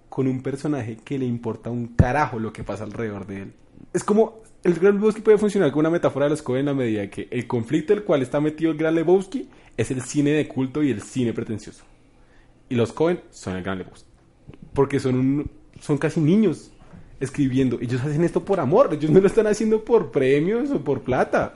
[0.09, 3.53] con un personaje que le importa un carajo lo que pasa alrededor de él.
[3.93, 6.73] Es como el Gran Lebowski puede funcionar como una metáfora de los Coen en la
[6.73, 10.47] medida que el conflicto del cual está metido el Gran Lebowski es el cine de
[10.47, 11.83] culto y el cine pretencioso.
[12.67, 14.09] Y los Coen son el Gran Lebowski.
[14.73, 16.71] Porque son un, son casi niños
[17.19, 17.79] escribiendo.
[17.81, 18.89] Ellos hacen esto por amor.
[18.93, 21.55] Ellos no lo están haciendo por premios o por plata,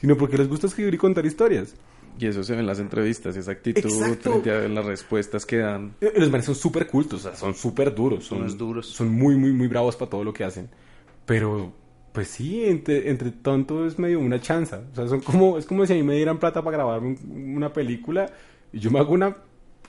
[0.00, 1.74] sino porque les gusta escribir y contar historias.
[2.18, 4.32] Y eso se ve en las entrevistas, esa actitud Exacto.
[4.32, 5.94] frente a las respuestas que dan.
[6.00, 8.26] Eh, Los manes son súper cultos, o sea, son súper duros.
[8.26, 8.86] Son Unos duros.
[8.86, 10.68] Son muy, muy, muy bravos para todo lo que hacen.
[11.30, 11.72] Pero,
[12.12, 14.82] pues sí, entre, entre tonto es medio una chanza.
[14.90, 17.54] O sea, son como, es como si a mí me dieran plata para grabar un-
[17.56, 18.26] una película
[18.72, 19.36] y yo me hago una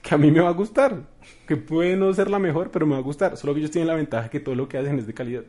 [0.03, 1.01] que a mí me va a gustar.
[1.47, 3.37] Que puede no ser la mejor, pero me va a gustar.
[3.37, 5.43] Solo que ellos tienen la ventaja que todo lo que hacen es de calidad.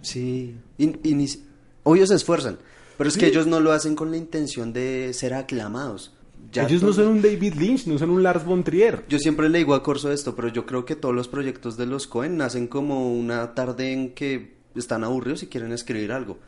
[0.00, 0.56] Sí.
[0.78, 1.26] Y, y ni
[1.82, 2.56] Obvio se esfuerzan.
[2.96, 6.14] Pero es que ellos no lo hacen con la intención de ser aclamados.
[6.50, 9.04] Ya ellos no son un David Lynch, no son un Lars von Trier.
[9.08, 11.84] Yo siempre le digo a Corso esto, pero yo creo que todos los proyectos de
[11.84, 16.38] los Cohen nacen como una tarde en que están aburridos y quieren escribir algo.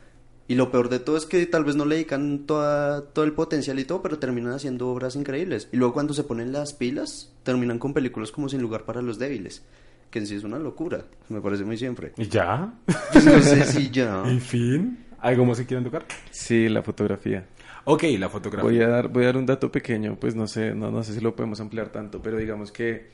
[0.47, 3.31] Y lo peor de todo es que tal vez no le dedican toda, todo el
[3.31, 5.69] potencial y todo, pero terminan haciendo obras increíbles.
[5.71, 9.19] Y luego cuando se ponen las pilas, terminan con películas como Sin lugar para los
[9.19, 9.63] débiles.
[10.11, 12.13] Que en sí es una locura, me parece muy siempre.
[12.17, 12.73] ¿Y ya?
[13.15, 14.23] No sé si ya...
[14.25, 15.05] ¿En fin?
[15.19, 16.05] ¿Algo más que quieran tocar?
[16.29, 17.47] Sí, la fotografía.
[17.85, 18.69] Ok, la fotografía.
[18.69, 21.13] Voy a dar, voy a dar un dato pequeño, pues no sé, no, no sé
[21.13, 23.09] si lo podemos ampliar tanto, pero digamos que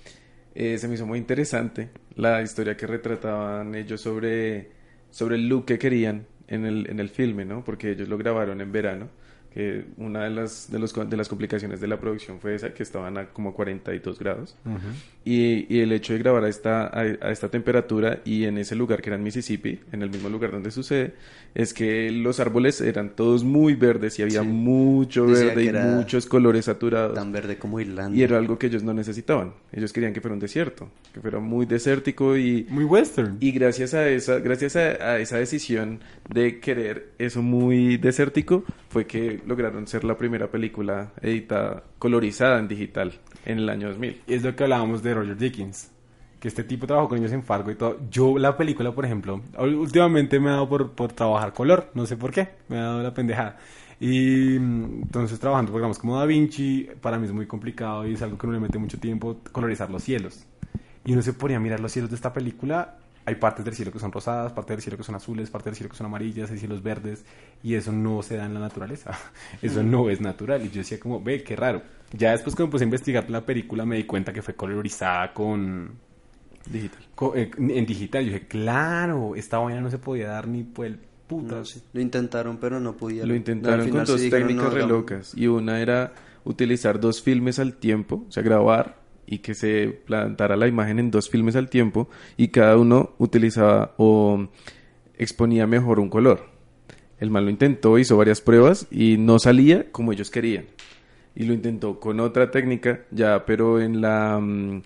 [0.55, 4.71] eh, se me hizo muy interesante la historia que retrataban ellos sobre,
[5.11, 7.63] sobre el look que querían en el, en el filme, ¿no?
[7.63, 9.09] Porque ellos lo grabaron en verano,
[9.53, 12.83] que una de las, de, los, de las complicaciones de la producción fue esa, que
[12.83, 14.55] estaban a como 42 grados.
[14.65, 14.77] Ujú.
[15.25, 18.75] Y, y el hecho de grabar a esta, a, a esta temperatura y en ese
[18.75, 21.13] lugar que era en Mississippi, en el mismo lugar donde sucede,
[21.55, 24.47] es que los árboles eran todos muy verdes y había Sí.
[24.47, 27.15] mucho Decía verde y muchos colores saturados.
[27.15, 28.15] Tan verde como Irlanda.
[28.17, 29.53] Y era algo que ellos no necesitaban.
[29.71, 33.37] Ellos querían que fuera un desierto, que fuera muy desértico y, Muy western.
[33.39, 34.79] y gracias a esa, gracias a,
[35.13, 41.11] a esa decisión de querer eso muy desértico, fue que lograron ser la primera película
[41.21, 43.13] editada, colorizada en digital
[43.45, 44.21] en el año 2000.
[44.27, 45.91] es lo que hablábamos de Roger Dickens.
[46.39, 47.99] Que este tipo trabajó con ellos en Fargo y todo.
[48.09, 51.91] Yo, la película, por ejemplo, últimamente me ha dado por, por trabajar color.
[51.93, 52.47] No sé por qué.
[52.69, 53.57] Me ha dado la pendejada.
[53.99, 58.21] Y mm, entonces, trabajando programas como Da Vinci, para mí es muy complicado y es
[58.21, 60.45] algo que uno le mete mucho tiempo colorizar los cielos.
[61.03, 62.97] Y uno se ponía a mirar los cielos de esta película.
[63.29, 65.75] Hay partes del cielo que son rosadas, partes del cielo que son azules, partes del
[65.75, 67.23] cielo que son amarillas, hay cielos verdes.
[67.63, 69.11] Y eso no se da en la naturaleza.
[69.61, 70.65] Eso no es natural.
[70.65, 71.81] Y yo decía como, ve, qué raro.
[72.11, 75.31] Ya después que me puse a investigar la película me di cuenta que fue colorizada
[75.33, 75.91] con,
[76.65, 76.99] Digital.
[77.35, 78.25] eh, en digital.
[78.25, 81.69] Yo dije, claro, esta vaina no se podía dar ni por el No, putas.
[81.69, 81.81] sí.
[81.93, 83.29] Lo intentaron, pero no pudieron.
[83.29, 84.97] Lo intentaron con dos sí dijeron, técnicas "No, re hagamos".
[84.99, 85.33] locas.
[85.37, 86.13] Y una era
[86.45, 88.97] utilizar dos filmes al tiempo, o sea, grabar
[89.29, 93.93] y que se plantara la imagen en dos filmes al tiempo y cada uno utilizaba
[93.97, 94.47] o
[95.19, 96.47] exponía mejor un color.
[97.19, 100.65] El man lo intentó, hizo varias pruebas y no salía como ellos querían.
[101.35, 104.81] Y lo intentó con otra técnica, ya, pero en la, mm,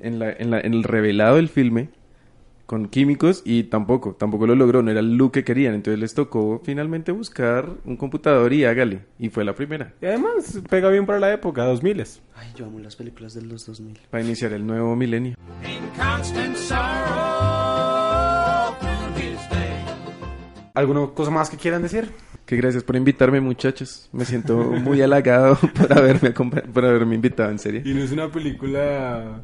[0.00, 1.90] en la, en la, en el revelado del filme,
[2.66, 6.14] con químicos y tampoco, tampoco lo logró, no era el look que querían, entonces les
[6.14, 11.06] tocó finalmente buscar un computador y hágale, y fue la primera, Y además pega bien
[11.06, 11.96] para la época, 2000
[12.34, 13.98] Ay, yo amo las películas de los 2000.
[14.10, 15.36] para iniciar el nuevo milenio.
[20.74, 22.10] ¿Alguna cosa más que quieran decir?
[22.44, 27.58] Que gracias por invitarme muchachos, me siento muy halagado por haberme, por haberme invitado en
[27.58, 27.80] serio.
[27.84, 29.40] Y no es una película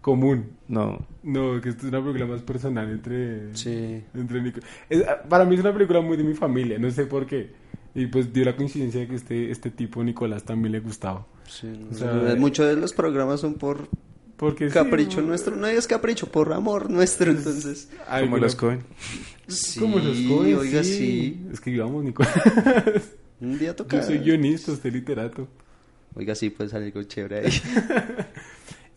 [0.00, 0.50] común.
[0.68, 3.54] No, No, que esto es una película más personal entre...
[3.54, 4.02] Sí.
[4.14, 7.04] entre Nico- es- ah, para mí es una película muy de mi familia, no sé
[7.06, 7.50] por qué.
[7.94, 11.26] Y pues dio la coincidencia de que este, este tipo, Nicolás, también le gustaba.
[11.48, 13.88] sí O sea, Muchos de los programas son por
[14.36, 15.56] Porque capricho nuestro.
[15.56, 17.88] No es capricho, por amor nuestro, entonces.
[17.90, 18.80] como Alguna- los Cohen.
[19.48, 20.94] Sí, Como los Coen, oiga, sí.
[20.96, 21.46] sí.
[21.52, 22.32] Escribamos, Nicolás.
[23.40, 23.96] Un día toca.
[23.96, 25.48] Yo soy guionista, usted literato.
[26.14, 27.50] Oiga, sí, pues algo chévere ahí.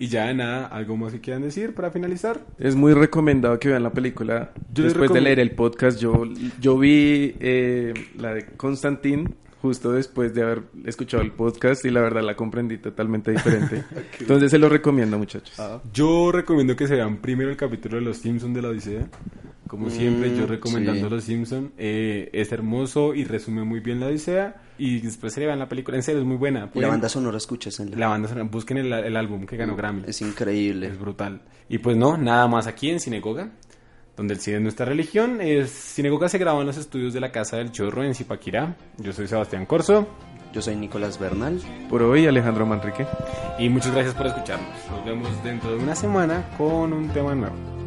[0.04, 2.46] Y ya nada, algo más que quieran decir para finalizar.
[2.60, 4.52] Es muy recomendado que vean la película.
[4.74, 6.26] Yo Después de leer el podcast, yo,
[6.60, 9.30] yo vi eh, la de Constantine
[9.62, 13.86] justo después de haber escuchado el podcast y la verdad la comprendí totalmente diferente.
[14.20, 15.56] Entonces se lo recomiendo, muchachos.
[15.94, 19.08] Yo recomiendo que se vean primero el capítulo de Los Simpsons de la Odisea.
[19.68, 21.16] Como siempre, yo recomendando sí.
[21.16, 21.72] Los Simpsons.
[21.78, 24.62] es hermoso y resume muy bien la Odisea.
[24.78, 25.98] Y después se le vean la película.
[25.98, 26.70] En serio, es muy buena.
[26.74, 27.98] Y la banda sonora, escúchesenla.
[27.98, 30.04] la banda sonora, busquen el, el álbum que ganó Grammy.
[30.08, 30.88] Es increíble.
[30.88, 31.42] Es brutal.
[31.70, 33.52] Y pues no, nada más aquí en Cinegoga,
[34.18, 35.40] donde el cine es nuestra religión.
[35.42, 38.76] Es, Cinegoga se graba en los estudios de la Casa del Chorro en Zipaquirá.
[38.98, 40.08] Yo soy Sebastián Corso
[40.54, 41.60] Yo soy Nicolás Bernal.
[41.90, 43.08] Por hoy, Alejandro Manrique.
[43.58, 44.70] y muchas gracias por escucharnos.
[44.92, 47.83] Nos vemos dentro de una semana con un tema nuevo.